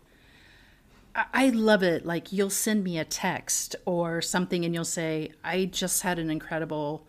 I- 1.16 1.26
I 1.34 1.50
love 1.50 1.84
it. 1.84 2.06
Like 2.06 2.32
you'll 2.32 2.50
send 2.50 2.84
me 2.84 2.98
a 2.98 3.06
text 3.06 3.76
or 3.86 4.22
something 4.22 4.64
and 4.64 4.74
you'll 4.74 4.86
say, 4.86 5.32
I 5.44 5.66
just 5.66 6.04
had 6.04 6.20
an 6.20 6.30
incredible 6.30 7.06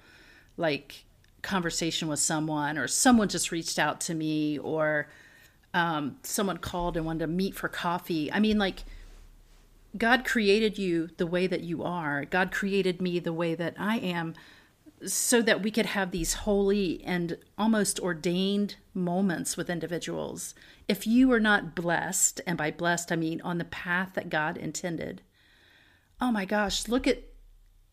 like 0.56 1.04
conversation 1.42 2.08
with 2.08 2.18
someone 2.18 2.76
or 2.78 2.88
someone 2.88 3.28
just 3.28 3.52
reached 3.52 3.78
out 3.78 4.00
to 4.02 4.14
me 4.14 4.58
or 4.58 5.08
um, 5.72 6.16
someone 6.22 6.58
called 6.58 6.96
and 6.96 7.06
wanted 7.06 7.20
to 7.20 7.26
meet 7.28 7.54
for 7.54 7.68
coffee. 7.68 8.32
I 8.32 8.40
mean, 8.40 8.58
like 8.58 8.82
God 9.96 10.24
created 10.24 10.78
you 10.78 11.11
the 11.16 11.26
way 11.26 11.46
that 11.46 11.62
you 11.62 11.82
are. 11.84 12.24
God 12.24 12.50
created 12.50 13.00
me 13.00 13.18
the 13.20 13.32
way 13.32 13.54
that 13.54 13.74
I 13.78 13.98
am 13.98 14.34
so 15.06 15.40
that 15.42 15.62
we 15.62 15.70
could 15.70 15.87
have 15.87 16.11
these 16.11 16.34
holy 16.34 17.02
and 17.04 17.38
almost 17.56 18.00
ordained 18.00 18.76
moments 18.94 19.56
with 19.56 19.70
individuals. 19.70 20.54
If 20.88 21.06
you 21.06 21.30
are 21.32 21.40
not 21.40 21.74
blessed, 21.76 22.40
and 22.46 22.58
by 22.58 22.70
blessed 22.70 23.12
I 23.12 23.16
mean 23.16 23.40
on 23.42 23.58
the 23.58 23.64
path 23.64 24.11
that 24.14 24.28
God 24.30 24.56
intended, 24.56 25.22
oh 26.20 26.32
my 26.32 26.44
gosh, 26.44 26.88
look 26.88 27.06
at 27.06 27.22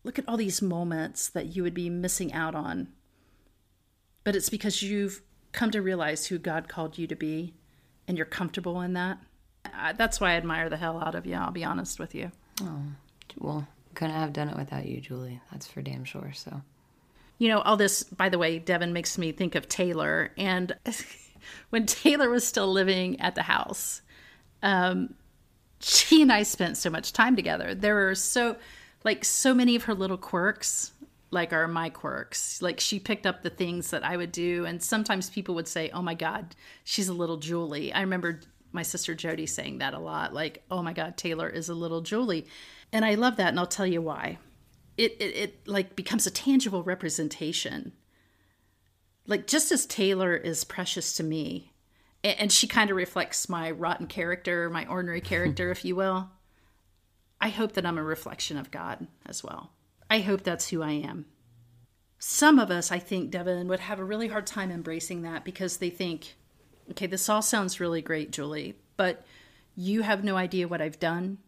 look 0.04 0.18
at 0.18 0.28
all 0.28 0.36
these 0.36 0.62
moments 0.62 1.28
that 1.28 1.54
you 1.56 1.62
would 1.62 1.74
be 1.74 1.90
missing 1.90 2.32
out 2.32 2.54
on. 2.54 2.88
But 4.24 4.36
it's 4.36 4.50
because 4.50 4.82
you've 4.82 5.22
come 5.52 5.70
to 5.72 5.82
realize 5.82 6.26
who 6.26 6.38
God 6.38 6.68
called 6.68 6.96
you 6.98 7.06
to 7.08 7.16
be 7.16 7.54
and 8.06 8.16
you're 8.16 8.24
comfortable 8.26 8.80
in 8.80 8.92
that. 8.94 9.18
I- 9.74 9.92
That's 9.92 10.20
why 10.20 10.30
I 10.32 10.36
admire 10.36 10.68
the 10.68 10.76
hell 10.76 11.00
out 11.02 11.14
of 11.16 11.26
you, 11.26 11.34
I'll 11.34 11.50
be 11.50 11.64
honest 11.64 11.98
with 11.98 12.14
you. 12.14 12.30
Oh, 12.62 12.82
Well, 13.38 13.66
couldn't 13.94 14.14
have 14.14 14.32
done 14.32 14.48
it 14.48 14.56
without 14.56 14.86
you, 14.86 15.00
Julie. 15.00 15.40
That's 15.50 15.66
for 15.66 15.82
damn 15.82 16.04
sure. 16.04 16.32
So, 16.34 16.62
You 17.38 17.48
know, 17.48 17.60
all 17.60 17.76
this, 17.76 18.02
by 18.02 18.28
the 18.28 18.38
way, 18.38 18.58
Devin 18.58 18.92
makes 18.92 19.18
me 19.18 19.32
think 19.32 19.54
of 19.54 19.68
Taylor. 19.68 20.32
And 20.38 20.74
when 21.70 21.86
Taylor 21.86 22.30
was 22.30 22.46
still 22.46 22.70
living 22.70 23.20
at 23.20 23.34
the 23.34 23.42
house, 23.42 24.02
um, 24.62 25.14
she 25.80 26.22
and 26.22 26.32
I 26.32 26.42
spent 26.42 26.76
so 26.76 26.90
much 26.90 27.12
time 27.12 27.36
together. 27.36 27.74
There 27.74 27.94
were 27.94 28.14
so, 28.14 28.56
like, 29.04 29.24
so 29.24 29.52
many 29.52 29.76
of 29.76 29.84
her 29.84 29.94
little 29.94 30.16
quirks, 30.16 30.92
like, 31.30 31.52
are 31.52 31.68
my 31.68 31.90
quirks. 31.90 32.62
Like, 32.62 32.80
she 32.80 32.98
picked 32.98 33.26
up 33.26 33.42
the 33.42 33.50
things 33.50 33.90
that 33.90 34.04
I 34.04 34.16
would 34.16 34.32
do. 34.32 34.64
And 34.64 34.82
sometimes 34.82 35.28
people 35.28 35.54
would 35.56 35.68
say, 35.68 35.90
oh 35.90 36.02
my 36.02 36.14
God, 36.14 36.56
she's 36.84 37.08
a 37.08 37.14
little 37.14 37.36
Julie. 37.36 37.92
I 37.92 38.00
remember 38.00 38.40
my 38.72 38.82
sister 38.82 39.14
Jody 39.14 39.46
saying 39.46 39.78
that 39.78 39.94
a 39.94 39.98
lot, 39.98 40.32
like, 40.32 40.62
oh 40.70 40.82
my 40.82 40.92
God, 40.92 41.16
Taylor 41.16 41.48
is 41.48 41.68
a 41.68 41.74
little 41.74 42.00
Julie. 42.00 42.46
And 42.92 43.04
I 43.04 43.14
love 43.14 43.36
that. 43.36 43.48
And 43.48 43.58
I'll 43.58 43.66
tell 43.66 43.86
you 43.86 44.00
why 44.00 44.38
it, 44.96 45.12
it 45.20 45.36
it 45.36 45.68
like 45.68 45.96
becomes 45.96 46.26
a 46.26 46.30
tangible 46.30 46.82
representation. 46.82 47.92
Like 49.26 49.46
just 49.46 49.72
as 49.72 49.86
taylor 49.86 50.36
is 50.36 50.64
precious 50.64 51.14
to 51.14 51.24
me 51.24 51.72
and 52.24 52.50
she 52.50 52.66
kind 52.66 52.90
of 52.90 52.96
reflects 52.96 53.48
my 53.48 53.70
rotten 53.70 54.06
character 54.06 54.68
my 54.70 54.86
ordinary 54.86 55.20
character 55.32 55.70
if 55.70 55.84
you 55.84 55.94
will 55.96 56.30
i 57.40 57.48
hope 57.48 57.72
that 57.72 57.86
i'm 57.86 57.98
a 57.98 58.02
reflection 58.02 58.56
of 58.56 58.70
god 58.70 59.06
as 59.24 59.42
well. 59.44 59.72
I 60.08 60.20
hope 60.20 60.42
that's 60.42 60.68
who 60.68 60.82
i 60.82 60.92
am. 60.92 61.26
Some 62.18 62.58
of 62.58 62.70
us 62.70 62.90
i 62.90 62.98
think 62.98 63.30
devin 63.30 63.68
would 63.68 63.80
have 63.80 63.98
a 63.98 64.04
really 64.04 64.28
hard 64.28 64.46
time 64.46 64.70
embracing 64.70 65.22
that 65.22 65.44
because 65.44 65.76
they 65.76 65.90
think 65.90 66.36
okay 66.90 67.06
this 67.06 67.28
all 67.28 67.42
sounds 67.42 67.80
really 67.80 68.02
great 68.02 68.30
julie 68.32 68.74
but 68.96 69.24
you 69.76 70.02
have 70.02 70.24
no 70.24 70.36
idea 70.36 70.68
what 70.68 70.80
i've 70.80 70.98
done 70.98 71.38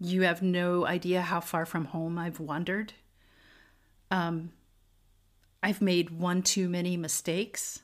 you 0.00 0.22
have 0.22 0.40
no 0.40 0.86
idea 0.86 1.20
how 1.20 1.40
far 1.40 1.66
from 1.66 1.84
home 1.86 2.18
I've 2.18 2.40
wandered. 2.40 2.94
Um, 4.10 4.52
I've 5.62 5.82
made 5.82 6.10
one 6.10 6.42
too 6.42 6.68
many 6.68 6.96
mistakes. 6.96 7.80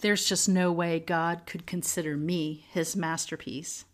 There's 0.00 0.24
just 0.24 0.48
no 0.48 0.70
way 0.70 1.00
God 1.00 1.42
could 1.46 1.66
consider 1.66 2.16
me 2.16 2.66
his 2.70 2.94
masterpiece. 2.94 3.84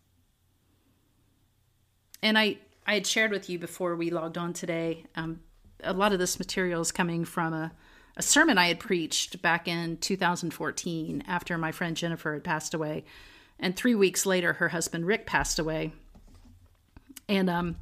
And 2.22 2.38
I, 2.38 2.58
I 2.86 2.94
had 2.94 3.06
shared 3.06 3.30
with 3.30 3.48
you 3.48 3.58
before 3.58 3.96
we 3.96 4.10
logged 4.10 4.36
on 4.36 4.52
today, 4.52 5.06
um, 5.16 5.40
a 5.82 5.92
lot 5.92 6.12
of 6.12 6.18
this 6.18 6.38
material 6.38 6.80
is 6.80 6.92
coming 6.92 7.24
from 7.24 7.54
a, 7.54 7.72
a 8.16 8.22
sermon 8.22 8.58
I 8.58 8.68
had 8.68 8.78
preached 8.78 9.40
back 9.42 9.66
in 9.66 9.96
2014 9.96 11.24
after 11.26 11.56
my 11.56 11.72
friend 11.72 11.96
Jennifer 11.96 12.34
had 12.34 12.44
passed 12.44 12.74
away. 12.74 13.04
And 13.58 13.74
three 13.74 13.94
weeks 13.94 14.26
later, 14.26 14.54
her 14.54 14.68
husband 14.68 15.06
Rick 15.06 15.26
passed 15.26 15.58
away. 15.58 15.92
And 17.28 17.48
um, 17.48 17.76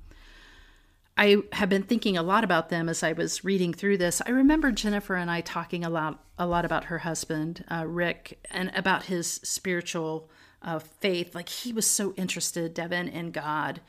I 1.17 1.37
have 1.53 1.69
been 1.69 1.83
thinking 1.83 2.17
a 2.17 2.23
lot 2.23 2.45
about 2.45 2.71
them 2.71 2.89
as 2.89 3.03
I 3.03 3.13
was 3.13 3.45
reading 3.45 3.75
through 3.75 3.99
this. 3.99 4.23
I 4.25 4.31
remember 4.31 4.73
Jennifer 4.73 5.17
and 5.17 5.31
I 5.31 5.43
talking 5.43 5.85
a 5.85 5.91
lot, 5.91 6.25
a 6.39 6.47
lot 6.47 6.65
about 6.65 6.85
her 6.85 6.99
husband, 6.99 7.63
uh, 7.71 7.85
Rick, 7.87 8.39
and 8.51 8.71
about 8.75 9.05
his 9.05 9.27
spiritual 9.27 10.31
uh, 10.63 10.79
faith. 10.79 11.35
Like 11.35 11.51
he 11.51 11.75
was 11.75 11.87
so 11.87 12.15
interested, 12.17 12.73
Devin, 12.73 13.09
in 13.09 13.33
God, 13.33 13.83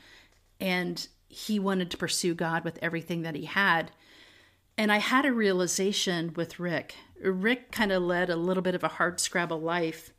and 0.60 1.08
he 1.26 1.58
wanted 1.58 1.90
to 1.92 1.96
pursue 1.96 2.34
God 2.34 2.64
with 2.64 2.78
everything 2.82 3.22
that 3.22 3.34
he 3.34 3.46
had. 3.46 3.92
And 4.76 4.92
I 4.92 4.98
had 4.98 5.24
a 5.24 5.32
realization 5.32 6.34
with 6.34 6.60
Rick. 6.60 6.96
Rick 7.22 7.72
kind 7.72 7.92
of 7.92 8.02
led 8.02 8.28
a 8.28 8.36
little 8.36 8.62
bit 8.62 8.74
of 8.74 8.84
a 8.84 8.88
hard 8.88 9.20
scrabble 9.20 9.60
life. 9.60 10.12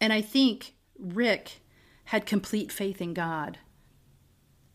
And 0.00 0.12
I 0.12 0.20
think 0.20 0.74
Rick 0.98 1.60
had 2.06 2.26
complete 2.26 2.72
faith 2.72 3.00
in 3.00 3.14
God 3.14 3.58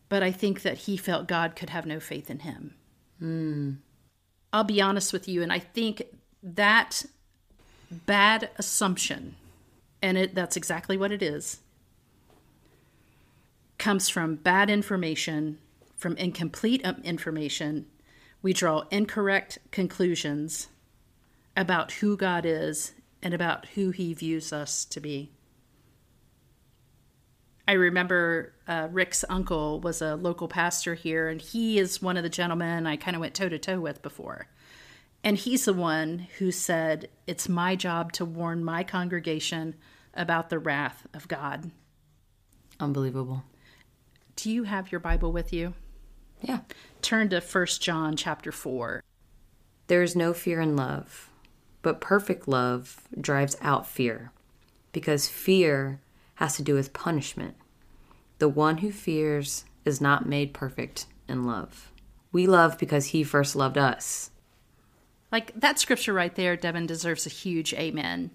but 0.08 0.22
I 0.22 0.30
think 0.30 0.62
that 0.62 0.78
he 0.78 0.96
felt 0.96 1.26
God 1.26 1.56
could 1.56 1.70
have 1.70 1.86
no 1.86 2.00
faith 2.00 2.30
in 2.30 2.40
him. 2.40 2.74
I'll 4.52 4.64
be 4.64 4.80
honest 4.80 5.12
with 5.12 5.28
you, 5.28 5.42
and 5.42 5.52
I 5.52 5.58
think 5.58 6.02
that 6.42 7.04
bad 7.90 8.50
assumption, 8.56 9.36
and 10.02 10.16
it, 10.16 10.34
that's 10.34 10.56
exactly 10.56 10.96
what 10.96 11.12
it 11.12 11.22
is, 11.22 11.60
comes 13.78 14.08
from 14.08 14.36
bad 14.36 14.70
information, 14.70 15.58
from 15.96 16.16
incomplete 16.16 16.84
um, 16.84 17.00
information. 17.04 17.86
We 18.42 18.52
draw 18.52 18.84
incorrect 18.90 19.58
conclusions 19.70 20.68
about 21.56 21.92
who 21.92 22.16
God 22.16 22.44
is 22.46 22.92
and 23.22 23.34
about 23.34 23.66
who 23.74 23.90
he 23.90 24.14
views 24.14 24.52
us 24.52 24.84
to 24.86 25.00
be. 25.00 25.30
I 27.68 27.72
remember 27.72 28.52
uh, 28.68 28.88
Rick's 28.92 29.24
uncle 29.28 29.80
was 29.80 30.00
a 30.00 30.14
local 30.14 30.46
pastor 30.48 30.94
here, 30.94 31.28
and 31.28 31.40
he 31.40 31.78
is 31.78 32.00
one 32.00 32.16
of 32.16 32.22
the 32.22 32.28
gentlemen 32.28 32.86
I 32.86 32.96
kind 32.96 33.16
of 33.16 33.20
went 33.20 33.34
toe 33.34 33.48
to 33.48 33.58
toe 33.58 33.80
with 33.80 34.02
before. 34.02 34.46
And 35.24 35.36
he's 35.36 35.64
the 35.64 35.72
one 35.72 36.28
who 36.38 36.52
said, 36.52 37.08
It's 37.26 37.48
my 37.48 37.74
job 37.74 38.12
to 38.12 38.24
warn 38.24 38.64
my 38.64 38.84
congregation 38.84 39.74
about 40.14 40.48
the 40.48 40.58
wrath 40.58 41.06
of 41.12 41.26
God. 41.28 41.70
unbelievable. 42.78 43.42
Do 44.36 44.50
you 44.50 44.64
have 44.64 44.92
your 44.92 45.00
Bible 45.00 45.32
with 45.32 45.52
you? 45.52 45.74
Yeah. 46.42 46.60
Turn 47.02 47.30
to 47.30 47.40
1 47.40 47.66
John 47.80 48.16
chapter 48.16 48.52
4. 48.52 49.02
There 49.88 50.02
is 50.02 50.14
no 50.14 50.32
fear 50.34 50.60
in 50.60 50.76
love, 50.76 51.30
but 51.82 52.00
perfect 52.00 52.46
love 52.46 53.00
drives 53.20 53.56
out 53.62 53.86
fear, 53.86 54.30
because 54.92 55.28
fear 55.28 56.00
has 56.36 56.56
to 56.56 56.62
do 56.62 56.74
with 56.74 56.92
punishment. 56.92 57.54
The 58.38 58.48
one 58.48 58.78
who 58.78 58.92
fears 58.92 59.64
is 59.84 60.00
not 60.00 60.26
made 60.26 60.54
perfect 60.54 61.06
in 61.28 61.46
love. 61.46 61.90
We 62.32 62.46
love 62.46 62.78
because 62.78 63.06
he 63.06 63.24
first 63.24 63.56
loved 63.56 63.78
us. 63.78 64.30
Like 65.32 65.58
that 65.58 65.78
scripture 65.78 66.12
right 66.12 66.34
there, 66.34 66.56
Devin 66.56 66.86
deserves 66.86 67.26
a 67.26 67.30
huge 67.30 67.72
amen. 67.74 68.30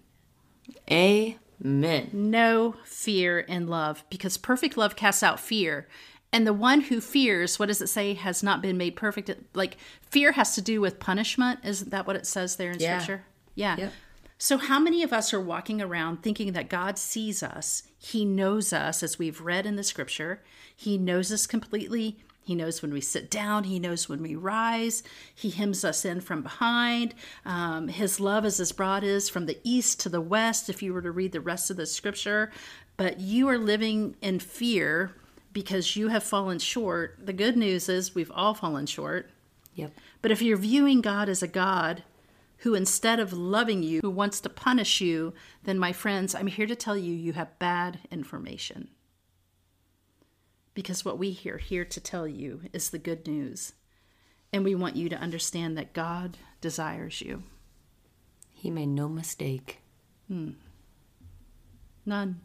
Amen. 0.92 2.10
No 2.12 2.76
fear 2.86 3.40
in 3.40 3.68
love, 3.68 4.04
because 4.10 4.38
perfect 4.38 4.78
love 4.78 4.96
casts 4.96 5.24
out 5.24 5.40
fear. 5.40 5.88
And 6.34 6.48
the 6.48 6.54
one 6.54 6.82
who 6.82 7.02
fears, 7.02 7.60
what 7.60 7.68
does 7.68 7.82
it 7.82 7.88
say, 7.88 8.14
has 8.14 8.42
not 8.42 8.62
been 8.62 8.78
made 8.78 8.96
perfect? 8.96 9.30
Like 9.54 9.78
fear 10.02 10.32
has 10.32 10.56
to 10.56 10.62
do 10.62 10.80
with 10.82 11.00
punishment. 11.00 11.60
Isn't 11.64 11.92
that 11.92 12.08
what 12.08 12.16
it 12.16 12.26
says 12.26 12.56
there 12.56 12.72
in 12.72 12.80
Yeah. 12.80 13.00
scripture? 13.00 13.26
Yeah. 13.54 13.76
Yep. 13.78 13.94
So, 14.43 14.58
how 14.58 14.80
many 14.80 15.04
of 15.04 15.13
us 15.13 15.36
are 15.36 15.39
walking 15.39 15.84
around 15.84 16.23
thinking 16.23 16.54
that 16.54 16.67
God 16.67 16.97
sees 16.97 17.43
us? 17.43 17.84
He 17.99 18.25
knows 18.25 18.73
us, 18.73 19.04
as 19.04 19.19
we've 19.19 19.39
read 19.39 19.67
in 19.67 19.75
the 19.75 19.84
scripture. 19.84 20.41
He 20.75 20.97
knows 20.97 21.32
us 21.32 21.45
completely. 21.45 22.17
He 22.43 22.56
knows 22.56 22.82
when 22.82 22.91
we 22.91 23.01
sit 23.01 23.30
down. 23.30 23.65
He 23.65 23.77
knows 23.77 24.10
when 24.10 24.23
we 24.23 24.34
rise. 24.36 25.04
He 25.36 25.51
hems 25.51 25.86
us 25.86 26.06
in 26.06 26.21
from 26.21 26.41
behind. 26.41 27.13
Um, 27.45 27.88
his 27.88 28.19
love 28.19 28.43
is 28.43 28.60
as 28.60 28.71
broad 28.71 29.04
as 29.04 29.30
from 29.30 29.45
the 29.45 29.60
east 29.63 29.99
to 29.99 30.10
the 30.10 30.21
west, 30.21 30.69
if 30.69 30.82
you 30.82 30.91
were 30.91 31.04
to 31.04 31.12
read 31.12 31.34
the 31.34 31.39
rest 31.39 31.69
of 31.69 31.77
the 31.77 31.86
scripture. 31.86 32.51
But 32.97 33.19
you 33.19 33.47
are 33.47 33.60
living 33.60 34.15
in 34.23 34.39
fear 34.39 35.13
because 35.54 35.95
you 35.95 36.08
have 36.08 36.23
fallen 36.23 36.58
short. 36.58 37.15
The 37.23 37.32
good 37.32 37.56
news 37.56 37.88
is 37.88 38.15
we've 38.15 38.32
all 38.34 38.56
fallen 38.56 38.88
short. 38.88 39.30
Yep. 39.75 39.91
But 40.23 40.32
if 40.32 40.41
you're 40.41 40.58
viewing 40.58 41.01
God 41.01 41.30
as 41.30 41.43
a 41.43 41.47
God 41.47 42.01
who, 42.62 42.76
instead 42.76 43.19
of 43.19 43.34
loving 43.34 43.82
you, 43.82 44.02
who 44.02 44.10
wants 44.10 44.39
to 44.39 44.50
punish 44.50 45.02
you, 45.02 45.34
then, 45.63 45.80
my 45.80 45.91
friends, 45.91 46.36
I'm 46.36 46.47
here 46.47 46.67
to 46.67 46.76
tell 46.76 46.95
you 46.95 47.13
you 47.13 47.34
have 47.34 47.58
bad 47.58 48.00
information. 48.12 48.89
Because 50.76 51.04
what 51.04 51.17
we 51.17 51.39
are 51.47 51.58
here 51.58 51.86
to 51.86 52.00
tell 52.00 52.28
you 52.28 52.62
is 52.71 52.89
the 52.89 53.00
good 53.00 53.28
news. 53.28 53.74
And 54.54 54.63
we 54.63 54.76
want 54.76 54.95
you 54.95 55.10
to 55.10 55.17
understand 55.17 55.76
that 55.78 55.93
God 55.93 56.38
desires 56.62 57.19
you. 57.21 57.43
He 58.54 58.69
made 58.69 58.89
no 58.89 59.10
mistake. 59.10 59.80
Hmm. 60.28 60.52
None. 62.06 62.41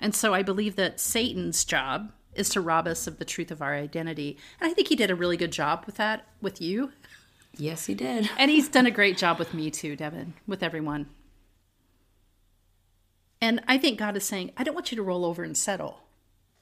And 0.00 0.14
so 0.14 0.32
I 0.32 0.42
believe 0.42 0.76
that 0.76 0.98
Satan's 0.98 1.64
job 1.64 2.10
is 2.34 2.48
to 2.50 2.60
rob 2.60 2.86
us 2.86 3.06
of 3.06 3.18
the 3.18 3.24
truth 3.24 3.50
of 3.50 3.60
our 3.60 3.74
identity. 3.74 4.38
And 4.60 4.70
I 4.70 4.74
think 4.74 4.88
he 4.88 4.96
did 4.96 5.10
a 5.10 5.14
really 5.14 5.36
good 5.36 5.52
job 5.52 5.84
with 5.84 5.96
that 5.96 6.26
with 6.40 6.60
you. 6.62 6.92
Yes, 7.56 7.86
he 7.86 7.94
did. 7.94 8.30
And 8.38 8.50
he's 8.50 8.68
done 8.68 8.86
a 8.86 8.90
great 8.90 9.18
job 9.18 9.38
with 9.38 9.54
me 9.54 9.70
too, 9.70 9.96
Devin, 9.96 10.34
with 10.46 10.62
everyone. 10.62 11.06
And 13.40 13.60
I 13.66 13.76
think 13.76 13.98
God 13.98 14.16
is 14.16 14.24
saying, 14.24 14.52
I 14.56 14.62
don't 14.62 14.74
want 14.74 14.92
you 14.92 14.96
to 14.96 15.02
roll 15.02 15.24
over 15.24 15.42
and 15.42 15.56
settle. 15.56 16.00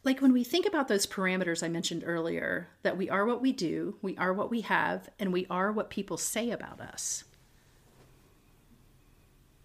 Like 0.03 0.23
when 0.23 0.33
we 0.33 0.45
think 0.45 0.67
about 0.67 0.89
those 0.89 1.07
parameters 1.07 1.63
I 1.63 1.69
mentioned 1.69 2.05
earlier, 2.07 2.69
that 2.83 2.97
we 2.97 3.11
are 3.11 3.27
what 3.27 3.43
we 3.43 3.53
do, 3.53 3.97
we 4.01 4.17
are 4.17 4.33
what 4.33 4.51
we 4.51 4.63
have, 4.63 5.11
and 5.19 5.31
we 5.33 5.47
are 5.51 5.71
what 5.71 5.91
people 5.91 6.17
say 6.17 6.51
about 6.51 6.81
us. 6.81 7.25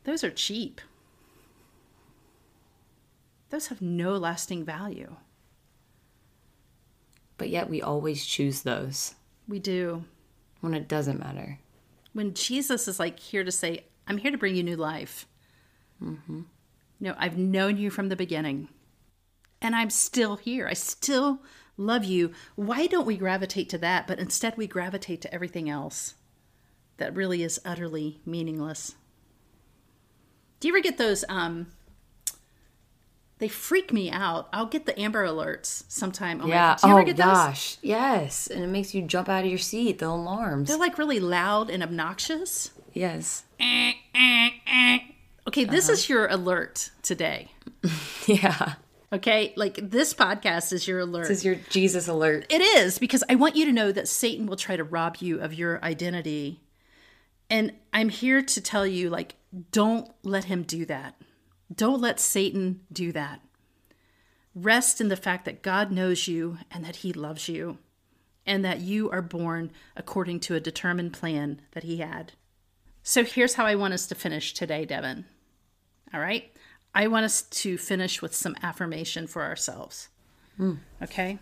Those 0.04 0.24
are 0.24 0.30
cheap. 0.30 0.82
Those 3.50 3.68
have 3.68 3.82
no 3.82 4.18
lasting 4.18 4.66
value. 4.66 5.16
But 7.38 7.50
yet 7.50 7.70
we 7.70 7.82
always 7.82 8.26
choose 8.26 8.62
those 8.62 9.16
We 9.48 9.60
do. 9.60 10.04
When 10.62 10.74
it 10.74 10.88
doesn't 10.88 11.20
matter. 11.20 11.60
when 12.14 12.34
Jesus 12.34 12.88
is 12.88 13.00
like 13.00 13.20
here 13.20 13.44
to 13.44 13.52
say, 13.52 13.86
I'm 14.08 14.18
here 14.18 14.32
to 14.32 14.38
bring 14.38 14.56
you 14.56 14.64
new 14.64 14.78
life. 14.78 15.28
Mm-hmm. 16.02 16.42
No, 17.00 17.14
I've 17.18 17.38
known 17.38 17.78
you 17.78 17.90
from 17.90 18.10
the 18.10 18.16
beginning 18.16 18.70
and 19.62 19.76
I'm 19.76 19.90
still 19.90 20.36
here. 20.38 20.68
I 20.68 20.74
still 20.74 21.40
love 21.78 22.04
you. 22.06 22.32
Why 22.56 22.88
don't 22.88 23.06
we 23.06 23.18
gravitate 23.18 23.70
to 23.70 23.78
that, 23.80 24.08
but 24.08 24.20
instead 24.20 24.56
we 24.58 24.68
gravitate 24.68 25.22
to 25.22 25.34
everything 25.34 25.70
else 25.70 26.16
that 26.98 27.16
really 27.16 27.44
is 27.44 27.60
utterly 27.66 28.22
meaningless? 28.26 28.96
Do 30.60 30.68
you 30.68 30.74
ever 30.74 30.82
get 30.82 30.98
those? 30.98 31.26
Um, 31.28 31.68
they 33.40 33.48
freak 33.48 33.92
me 33.92 34.10
out. 34.10 34.48
I'll 34.54 34.66
get 34.66 34.86
the 34.86 34.98
Amber 35.00 35.26
Alerts 35.26 35.84
sometime. 35.88 36.42
On 36.42 36.48
Yeah. 36.48 36.70
My, 36.70 36.76
do 36.76 36.88
you 36.88 36.94
oh 36.94 36.98
ever 36.98 37.06
get 37.06 37.18
those? 37.18 37.26
gosh. 37.26 37.78
Yes. 37.82 38.48
And 38.48 38.64
it 38.64 38.68
makes 38.68 38.94
you 38.94 39.02
jump 39.02 39.28
out 39.28 39.44
of 39.44 39.50
your 39.50 39.60
seat. 39.60 40.00
The 40.00 40.08
alarms. 40.08 40.70
They're 40.70 40.78
like 40.78 40.98
really 40.98 41.20
loud 41.20 41.70
and 41.70 41.84
obnoxious. 41.84 42.72
yes. 42.94 43.44
Eh, 43.60 43.94
eh, 44.14 44.50
eh. 44.68 45.00
Okay, 45.48 45.64
this 45.66 45.86
uh-huh. 45.86 45.94
is 45.94 46.10
your 46.10 46.28
alert 46.28 46.92
today. 47.02 47.52
Yeah. 48.28 48.74
Okay, 49.14 49.54
like 49.56 49.76
this 49.92 50.16
podcast 50.16 50.74
is 50.74 50.88
your 50.88 51.00
alert. 51.00 51.28
This 51.28 51.38
is 51.40 51.46
your 51.46 51.56
Jesus 51.70 52.08
alert. 52.08 52.48
it 52.50 52.60
is 52.60 52.98
because 52.98 53.24
I 53.30 53.36
want 53.36 53.56
you 53.56 53.66
to 53.66 53.72
know 53.72 53.92
that 53.92 54.08
Satan 54.08 54.48
will 54.48 54.56
try 54.58 54.76
to 54.76 54.84
rob 54.84 55.18
you 55.20 55.40
of 55.40 55.54
your 55.54 55.82
identity. 55.86 56.62
And 57.50 57.74
I'm 57.94 58.10
here 58.10 58.42
to 58.42 58.62
tell 58.62 58.88
you 58.88 59.12
like 59.12 59.36
don't 59.72 60.10
let 60.24 60.46
him 60.46 60.64
do 60.64 60.86
that. 60.86 61.16
Don't 61.74 62.02
let 62.02 62.20
Satan 62.20 62.82
do 62.92 63.12
that. 63.12 63.42
Rest 64.54 65.02
in 65.02 65.10
the 65.10 65.16
fact 65.16 65.46
that 65.46 65.62
God 65.62 65.92
knows 65.92 66.28
you 66.28 66.60
and 66.72 66.86
that 66.86 66.98
he 66.98 67.12
loves 67.12 67.50
you 67.50 67.78
and 68.46 68.64
that 68.64 68.82
you 68.82 69.10
are 69.10 69.22
born 69.22 69.72
according 69.96 70.40
to 70.42 70.56
a 70.56 70.60
determined 70.60 71.14
plan 71.14 71.62
that 71.72 71.84
he 71.84 71.98
had. 71.98 72.34
So 73.04 73.24
here's 73.24 73.56
how 73.56 73.66
I 73.66 73.76
want 73.76 73.94
us 73.94 74.08
to 74.08 74.16
finish 74.16 74.54
today, 74.54 74.86
Devin. 74.86 75.26
All 76.14 76.20
right? 76.20 76.52
I 76.94 77.08
want 77.08 77.26
us 77.26 77.42
to 77.42 77.78
finish 77.78 78.22
with 78.22 78.34
some 78.34 78.56
affirmation 78.64 79.28
for 79.28 79.44
ourselves. 79.44 80.10
Okay? 81.04 81.40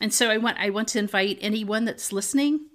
And 0.00 0.12
so 0.12 0.30
I 0.30 0.36
want 0.36 0.58
I 0.58 0.70
want 0.70 0.88
to 0.88 0.98
invite 0.98 1.38
anyone 1.40 1.84
that's 1.84 2.12
listening. 2.12 2.66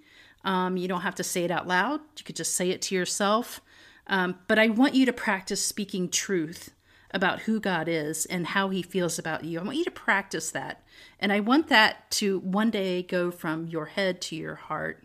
Um, 0.43 0.78
you 0.78 0.88
don't 0.88 1.02
have 1.02 1.15
to 1.15 1.23
say 1.23 1.43
it 1.43 1.52
out 1.52 1.67
loud. 1.67 2.00
You 2.17 2.23
could 2.23 2.36
just 2.36 2.56
say 2.56 2.69
it 2.71 2.82
to 2.84 2.95
yourself. 2.95 3.62
Um, 4.08 4.39
but 4.47 4.58
I 4.58 4.69
want 4.69 4.95
you 4.95 5.06
to 5.06 5.13
practice 5.13 5.63
speaking 5.63 6.10
truth 6.10 6.71
about 7.12 7.41
who 7.41 7.60
God 7.60 7.88
is 7.88 8.26
and 8.26 8.48
how 8.48 8.70
He 8.70 8.82
feels 8.82 9.17
about 9.17 9.43
you. 9.43 9.60
I 9.60 9.63
want 9.63 9.78
you 9.78 9.86
to 9.86 9.91
practice 9.91 10.52
that, 10.52 10.84
and 11.20 11.32
I 11.32 11.39
want 11.39 11.67
that 11.67 12.10
to 12.12 12.39
one 12.39 12.70
day 12.70 13.04
go 13.04 13.32
from 13.32 13.67
your 13.67 13.86
head 13.88 14.22
to 14.24 14.36
your 14.36 14.56
heart 14.56 15.04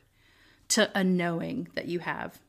to 0.68 0.90
a 0.98 1.04
knowing 1.04 1.68
that 1.74 1.86
you 1.86 2.00
have. 2.00 2.40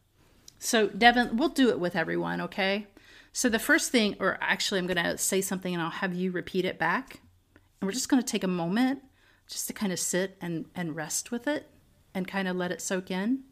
So, 0.59 0.87
Devin, 0.87 1.35
we'll 1.35 1.49
do 1.49 1.69
it 1.69 1.79
with 1.79 1.95
everyone, 1.95 2.39
okay? 2.41 2.87
So, 3.33 3.49
the 3.49 3.59
first 3.59 3.91
thing, 3.91 4.15
or 4.19 4.37
actually, 4.39 4.79
I'm 4.79 4.87
going 4.87 5.03
to 5.03 5.17
say 5.17 5.41
something 5.41 5.73
and 5.73 5.83
I'll 5.83 5.89
have 5.89 6.13
you 6.13 6.31
repeat 6.31 6.63
it 6.63 6.79
back. 6.79 7.19
And 7.81 7.87
we're 7.87 7.93
just 7.93 8.07
going 8.07 8.23
to 8.23 8.25
take 8.25 8.45
a 8.45 8.47
moment 8.47 9.03
just 9.49 9.67
to 9.67 9.73
kind 9.73 9.91
of 9.91 9.99
sit 9.99 10.37
and, 10.39 10.65
and 10.73 10.95
rest 10.95 11.31
with 11.31 11.47
it 11.47 11.69
and 12.13 12.25
kind 12.27 12.47
of 12.47 12.55
let 12.55 12.71
it 12.71 12.81
soak 12.81 13.11
in. 13.11 13.43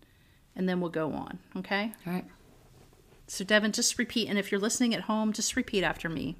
And 0.56 0.70
then 0.70 0.80
we'll 0.80 0.90
go 0.90 1.12
on, 1.12 1.40
okay? 1.58 1.92
All 2.08 2.14
right. 2.14 2.26
So, 3.32 3.46
Devin, 3.46 3.72
just 3.72 3.98
repeat. 3.98 4.28
And 4.28 4.38
if 4.38 4.52
you're 4.52 4.60
listening 4.60 4.94
at 4.94 5.04
home, 5.04 5.32
just 5.32 5.56
repeat 5.56 5.86
after 5.86 6.10
me 6.10 6.36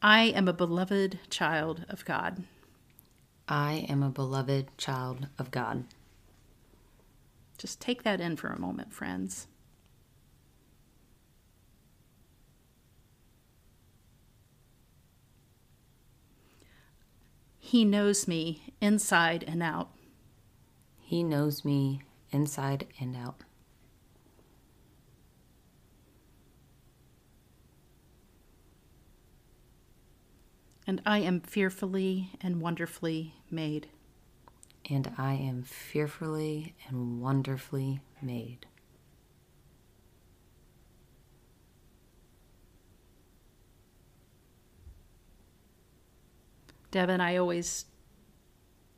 I 0.00 0.22
am 0.22 0.48
a 0.48 0.54
beloved 0.54 1.18
child 1.28 1.84
of 1.90 2.06
God. 2.06 2.44
I 3.46 3.84
am 3.86 4.02
a 4.02 4.08
beloved 4.08 4.68
child 4.78 5.28
of 5.38 5.50
God. 5.50 5.84
Just 7.58 7.82
take 7.82 8.02
that 8.02 8.18
in 8.18 8.36
for 8.36 8.48
a 8.48 8.58
moment, 8.58 8.94
friends. 8.94 9.46
He 17.58 17.84
knows 17.84 18.26
me 18.26 18.72
inside 18.80 19.44
and 19.46 19.62
out. 19.62 19.90
He 20.98 21.22
knows 21.22 21.62
me 21.62 22.00
inside 22.32 22.86
and 22.98 23.14
out. 23.14 23.42
And 30.86 31.02
I 31.04 31.18
am 31.18 31.40
fearfully 31.40 32.30
and 32.40 32.60
wonderfully 32.60 33.34
made. 33.50 33.88
And 34.88 35.12
I 35.18 35.34
am 35.34 35.62
fearfully 35.64 36.76
and 36.88 37.20
wonderfully 37.20 38.00
made. 38.22 38.66
Devin, 46.92 47.20
I 47.20 47.36
always 47.36 47.86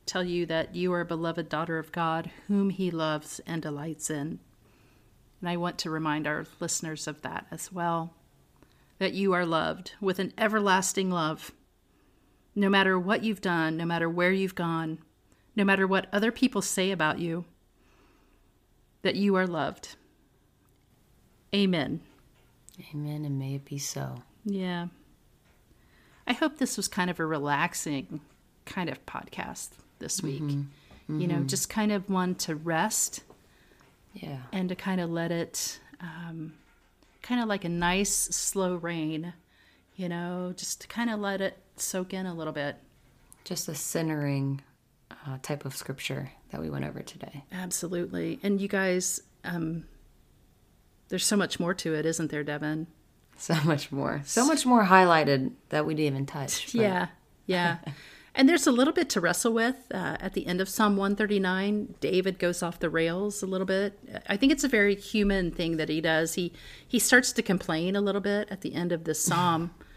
tell 0.04 0.22
you 0.22 0.46
that 0.46 0.74
you 0.74 0.92
are 0.92 1.00
a 1.00 1.06
beloved 1.06 1.48
daughter 1.48 1.78
of 1.78 1.90
God, 1.90 2.30
whom 2.46 2.70
He 2.70 2.90
loves 2.90 3.40
and 3.46 3.62
delights 3.62 4.10
in. 4.10 4.40
And 5.40 5.48
I 5.48 5.56
want 5.56 5.78
to 5.78 5.90
remind 5.90 6.26
our 6.26 6.46
listeners 6.60 7.06
of 7.06 7.22
that 7.22 7.46
as 7.50 7.72
well 7.72 8.14
that 8.98 9.14
you 9.14 9.32
are 9.32 9.46
loved 9.46 9.92
with 10.00 10.18
an 10.18 10.32
everlasting 10.36 11.10
love. 11.10 11.52
No 12.58 12.68
matter 12.68 12.98
what 12.98 13.22
you've 13.22 13.40
done, 13.40 13.76
no 13.76 13.84
matter 13.84 14.10
where 14.10 14.32
you've 14.32 14.56
gone, 14.56 14.98
no 15.54 15.62
matter 15.62 15.86
what 15.86 16.08
other 16.12 16.32
people 16.32 16.60
say 16.60 16.90
about 16.90 17.20
you, 17.20 17.44
that 19.02 19.14
you 19.14 19.36
are 19.36 19.46
loved. 19.46 19.94
Amen. 21.54 22.00
Amen, 22.92 23.24
and 23.24 23.38
may 23.38 23.54
it 23.54 23.64
be 23.64 23.78
so. 23.78 24.22
Yeah. 24.44 24.88
I 26.26 26.32
hope 26.32 26.58
this 26.58 26.76
was 26.76 26.88
kind 26.88 27.10
of 27.10 27.20
a 27.20 27.26
relaxing 27.26 28.20
kind 28.66 28.90
of 28.90 29.06
podcast 29.06 29.68
this 30.00 30.20
week. 30.20 30.42
You 31.08 31.26
know, 31.28 31.40
just 31.44 31.70
kind 31.70 31.90
of 31.92 32.10
one 32.10 32.34
to 32.34 32.54
rest 32.56 33.22
Yeah. 34.14 34.40
and 34.52 34.68
to 34.68 34.74
kind 34.74 35.00
of 35.00 35.08
let 35.10 35.30
it, 35.30 35.78
um, 36.00 36.54
kind 37.22 37.40
of 37.40 37.46
like 37.48 37.64
a 37.64 37.68
nice 37.70 38.10
slow 38.12 38.74
rain, 38.74 39.32
you 39.96 40.08
know, 40.08 40.52
just 40.56 40.80
to 40.82 40.88
kind 40.88 41.08
of 41.08 41.18
let 41.20 41.40
it 41.40 41.56
soak 41.80 42.12
in 42.14 42.26
a 42.26 42.34
little 42.34 42.52
bit. 42.52 42.76
Just 43.44 43.68
a 43.68 43.74
centering 43.74 44.60
uh, 45.10 45.38
type 45.42 45.64
of 45.64 45.74
scripture 45.74 46.30
that 46.50 46.60
we 46.60 46.68
went 46.70 46.84
over 46.84 47.00
today. 47.00 47.44
Absolutely. 47.52 48.38
And 48.42 48.60
you 48.60 48.68
guys, 48.68 49.22
um, 49.44 49.84
there's 51.08 51.24
so 51.26 51.36
much 51.36 51.58
more 51.58 51.74
to 51.74 51.94
it, 51.94 52.04
isn't 52.06 52.30
there, 52.30 52.44
Devin? 52.44 52.86
So 53.36 53.54
much 53.64 53.90
more. 53.92 54.22
So 54.24 54.46
much 54.46 54.66
more 54.66 54.84
highlighted 54.84 55.52
that 55.70 55.86
we 55.86 55.94
didn't 55.94 56.14
even 56.14 56.26
touch. 56.26 56.66
but- 56.72 56.74
Yeah, 56.82 57.06
yeah. 57.46 57.78
and 58.34 58.48
there's 58.48 58.66
a 58.66 58.72
little 58.72 58.92
bit 58.92 59.08
to 59.10 59.20
wrestle 59.20 59.52
with 59.54 59.76
uh, 59.92 60.16
at 60.20 60.34
the 60.34 60.46
end 60.46 60.60
of 60.60 60.68
Psalm 60.68 60.96
139. 60.96 61.94
David 62.00 62.38
goes 62.38 62.62
off 62.62 62.78
the 62.78 62.90
rails 62.90 63.42
a 63.42 63.46
little 63.46 63.66
bit. 63.66 63.98
I 64.28 64.36
think 64.36 64.52
it's 64.52 64.64
a 64.64 64.68
very 64.68 64.94
human 64.94 65.50
thing 65.50 65.76
that 65.78 65.88
he 65.88 66.00
does. 66.00 66.34
He 66.34 66.52
he 66.86 66.98
starts 66.98 67.32
to 67.32 67.42
complain 67.42 67.96
a 67.96 68.00
little 68.00 68.20
bit 68.20 68.48
at 68.50 68.60
the 68.60 68.74
end 68.74 68.92
of 68.92 69.04
this 69.04 69.22
psalm, 69.24 69.70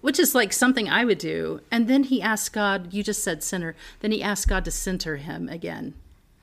which 0.00 0.18
is 0.18 0.34
like 0.34 0.52
something 0.52 0.88
I 0.88 1.04
would 1.04 1.18
do. 1.18 1.60
And 1.70 1.88
then 1.88 2.04
he 2.04 2.22
asked 2.22 2.52
God, 2.52 2.92
you 2.92 3.02
just 3.02 3.22
said 3.22 3.42
sinner. 3.42 3.74
Then 4.00 4.12
he 4.12 4.22
asked 4.22 4.48
God 4.48 4.64
to 4.64 4.70
center 4.70 5.16
him 5.16 5.48
again. 5.48 5.94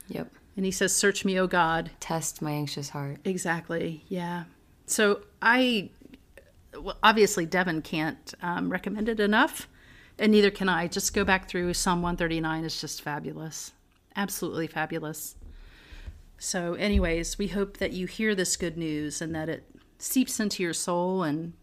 Yep. 0.07 0.31
And 0.55 0.65
he 0.65 0.71
says, 0.71 0.95
Search 0.95 1.25
me, 1.25 1.39
O 1.39 1.47
God. 1.47 1.91
Test 1.99 2.41
my 2.41 2.51
anxious 2.51 2.89
heart. 2.89 3.17
Exactly. 3.25 4.03
Yeah. 4.07 4.45
So 4.85 5.21
I, 5.41 5.89
well, 6.79 6.97
obviously, 7.03 7.45
Devin 7.45 7.81
can't 7.81 8.33
um, 8.41 8.69
recommend 8.71 9.09
it 9.09 9.19
enough, 9.19 9.67
and 10.19 10.31
neither 10.31 10.51
can 10.51 10.69
I. 10.69 10.87
Just 10.87 11.13
go 11.13 11.25
back 11.25 11.49
through 11.49 11.73
Psalm 11.73 12.01
139. 12.01 12.63
It's 12.63 12.79
just 12.79 13.01
fabulous. 13.01 13.71
Absolutely 14.15 14.67
fabulous. 14.67 15.35
So, 16.37 16.73
anyways, 16.75 17.37
we 17.37 17.47
hope 17.47 17.77
that 17.77 17.91
you 17.91 18.07
hear 18.07 18.35
this 18.35 18.55
good 18.55 18.77
news 18.77 19.21
and 19.21 19.33
that 19.35 19.49
it 19.49 19.63
seeps 19.97 20.39
into 20.39 20.61
your 20.61 20.73
soul 20.73 21.23
and 21.23 21.53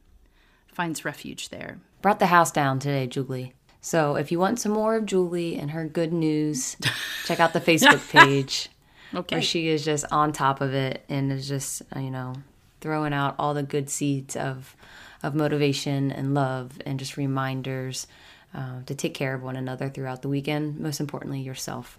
finds 0.73 1.05
refuge 1.05 1.51
there. 1.51 1.79
Brought 2.01 2.19
the 2.19 2.27
house 2.27 2.51
down 2.51 2.79
today, 2.79 3.07
Julie. 3.07 3.55
So 3.81 4.17
if 4.17 4.33
you 4.33 4.39
want 4.39 4.61
some 4.61 4.73
more 4.73 4.97
of 4.97 5.07
Julie 5.07 5.57
and 5.57 5.71
her 5.73 5.85
good 5.85 6.13
news, 6.13 6.77
check 7.25 7.41
out 7.41 7.53
the 7.53 7.61
Facebook 7.61 8.09
page. 8.11 8.69
Okay. 9.15 9.37
Where 9.37 9.43
she 9.43 9.69
is 9.69 9.85
just 9.85 10.07
on 10.11 10.33
top 10.33 10.63
of 10.63 10.73
it 10.73 11.05
and 11.07 11.31
is 11.31 11.47
just, 11.47 11.83
you 11.95 12.11
know, 12.11 12.33
throwing 12.81 13.13
out 13.13 13.35
all 13.39 13.53
the 13.53 13.63
good 13.63 13.91
seeds 13.91 14.37
of 14.37 14.75
of 15.23 15.35
motivation 15.35 16.11
and 16.11 16.33
love 16.33 16.79
and 16.87 16.99
just 16.99 17.19
reminders 17.19 18.07
uh, 18.55 18.83
to 18.87 18.95
take 18.95 19.13
care 19.13 19.35
of 19.35 19.43
one 19.43 19.57
another 19.57 19.91
throughout 19.91 20.23
the 20.23 20.31
weekend. 20.31 20.81
Most 20.81 20.99
importantly, 20.99 21.41
yourself. 21.41 21.99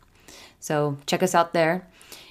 So 0.59 0.97
check 1.05 1.21
us 1.21 1.35
out 1.35 1.53
there. 1.53 1.87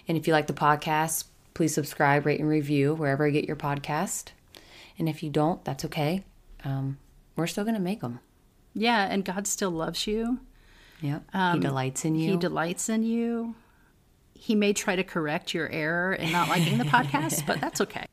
And 0.09 0.18
if 0.18 0.26
you 0.26 0.32
like 0.32 0.49
the 0.49 0.53
podcast, 0.53 1.24
please 1.55 1.74
subscribe, 1.74 2.26
rate, 2.26 2.40
and 2.40 2.49
review 2.49 2.95
wherever 2.95 3.26
you 3.26 3.32
get 3.32 3.47
your 3.47 3.57
podcast. 3.57 4.30
And 4.99 5.09
if 5.09 5.22
you 5.22 5.30
don't, 5.30 5.64
that's 5.64 5.84
okay. 5.84 6.24
Um, 6.64 6.98
we're 7.36 7.46
still 7.46 7.64
going 7.64 7.74
to 7.76 7.80
make 7.80 8.00
them. 8.00 8.20
Yeah, 8.74 9.04
and 9.04 9.24
God 9.24 9.46
still 9.46 9.70
loves 9.70 10.06
you. 10.06 10.40
Yep. 11.00 11.22
he 11.54 11.58
delights 11.58 12.04
in 12.04 12.14
you. 12.14 12.32
He 12.32 12.36
delights 12.36 12.88
in 12.88 13.02
you. 13.02 13.54
He 14.34 14.54
may 14.54 14.72
try 14.72 14.96
to 14.96 15.04
correct 15.04 15.54
your 15.54 15.68
error 15.68 16.14
in 16.14 16.32
not 16.32 16.48
liking 16.48 16.78
the 16.78 16.84
podcast, 16.84 17.46
but 17.46 17.60
that's 17.60 17.80
okay. 17.82 18.06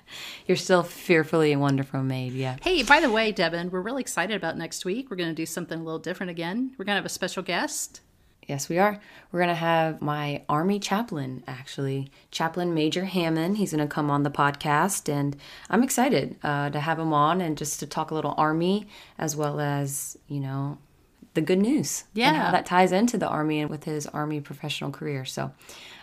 You're 0.46 0.58
still 0.58 0.84
fearfully 0.84 1.52
and 1.52 1.60
wonderfully 1.62 2.04
made. 2.04 2.34
Yeah. 2.34 2.58
Hey, 2.62 2.84
by 2.84 3.00
the 3.00 3.10
way, 3.10 3.32
Devin, 3.32 3.72
we're 3.72 3.82
really 3.82 4.02
excited 4.02 4.36
about 4.36 4.58
next 4.58 4.86
week. 4.86 5.10
We're 5.10 5.18
going 5.18 5.30
to 5.30 5.36
do 5.36 5.48
something 5.48 5.80
a 5.80 5.84
little 5.84 6.00
different 6.00 6.30
again. 6.30 6.76
We're 6.78 6.86
going 6.86 6.96
to 6.96 7.00
have 7.00 7.06
a 7.06 7.10
special 7.10 7.42
guest. 7.42 8.02
Yes, 8.50 8.68
we 8.68 8.80
are. 8.80 9.00
We're 9.32 9.42
going 9.42 9.50
to 9.50 9.54
have 9.56 10.02
my 10.02 10.42
Army 10.50 10.80
chaplain, 10.80 11.44
actually, 11.48 12.10
Chaplain 12.32 12.74
Major 12.74 13.06
Hammond. 13.06 13.58
He's 13.58 13.72
going 13.72 13.88
to 13.88 13.94
come 13.94 14.10
on 14.10 14.24
the 14.24 14.32
podcast, 14.32 15.08
and 15.08 15.38
I'm 15.70 15.84
excited 15.84 16.36
uh, 16.44 16.72
to 16.72 16.80
have 16.80 16.98
him 16.98 17.14
on 17.14 17.42
and 17.42 17.56
just 17.56 17.80
to 17.82 17.86
talk 17.86 18.10
a 18.10 18.16
little 18.16 18.34
Army 18.38 18.88
as 19.20 19.36
well 19.36 19.60
as, 19.60 20.18
you 20.28 20.40
know, 20.40 20.80
the 21.36 21.42
good 21.42 21.60
news. 21.60 22.06
And 22.16 22.18
Yeah. 22.24 22.34
how 22.46 22.52
that 22.52 22.66
ties 22.66 22.92
into 22.92 23.20
the 23.20 23.28
Army 23.28 23.60
and 23.60 23.70
with 23.70 23.84
his 23.84 24.08
Army 24.08 24.42
professional 24.42 24.90
career. 24.90 25.26
So 25.26 25.52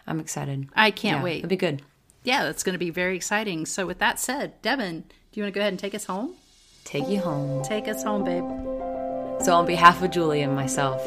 I'm 0.06 0.20
excited. 0.20 0.68
I 0.76 0.92
can't 0.92 1.18
Yeah, 1.18 1.24
wait. 1.24 1.38
It'll 1.38 1.48
be 1.48 1.56
good. 1.56 1.82
Yeah, 2.22 2.44
that's 2.44 2.62
going 2.62 2.74
to 2.74 2.78
be 2.78 2.90
very 2.90 3.16
exciting. 3.16 3.66
So, 3.66 3.86
with 3.86 3.98
that 3.98 4.20
said, 4.20 4.60
Devin, 4.62 5.00
do 5.00 5.40
you 5.40 5.42
want 5.42 5.52
to 5.52 5.58
go 5.58 5.60
ahead 5.62 5.72
and 5.72 5.80
take 5.80 5.94
us 5.96 6.04
home? 6.04 6.34
Take 6.84 7.08
you 7.08 7.18
home. 7.18 7.64
Take 7.64 7.88
us 7.88 8.04
home, 8.04 8.22
babe. 8.24 8.44
So, 9.44 9.52
on 9.54 9.66
behalf 9.66 10.00
of 10.02 10.12
Julie 10.12 10.42
and 10.42 10.54
myself, 10.54 11.02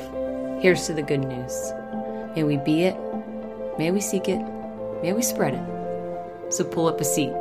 here's 0.60 0.86
to 0.88 0.94
the 0.94 1.02
good 1.02 1.22
news. 1.22 1.74
May 2.36 2.44
we 2.44 2.58
be 2.58 2.84
it, 2.84 2.98
may 3.78 3.92
we 3.92 4.02
seek 4.02 4.28
it, 4.28 4.42
may 5.02 5.14
we 5.14 5.22
spread 5.22 5.54
it. 5.54 6.54
So, 6.54 6.64
pull 6.64 6.88
up 6.88 7.00
a 7.00 7.06
seat. 7.06 7.32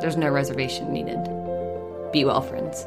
There's 0.00 0.16
no 0.16 0.30
reservation 0.30 0.92
needed. 0.92 1.22
Be 2.12 2.24
well, 2.24 2.42
friends. 2.42 2.86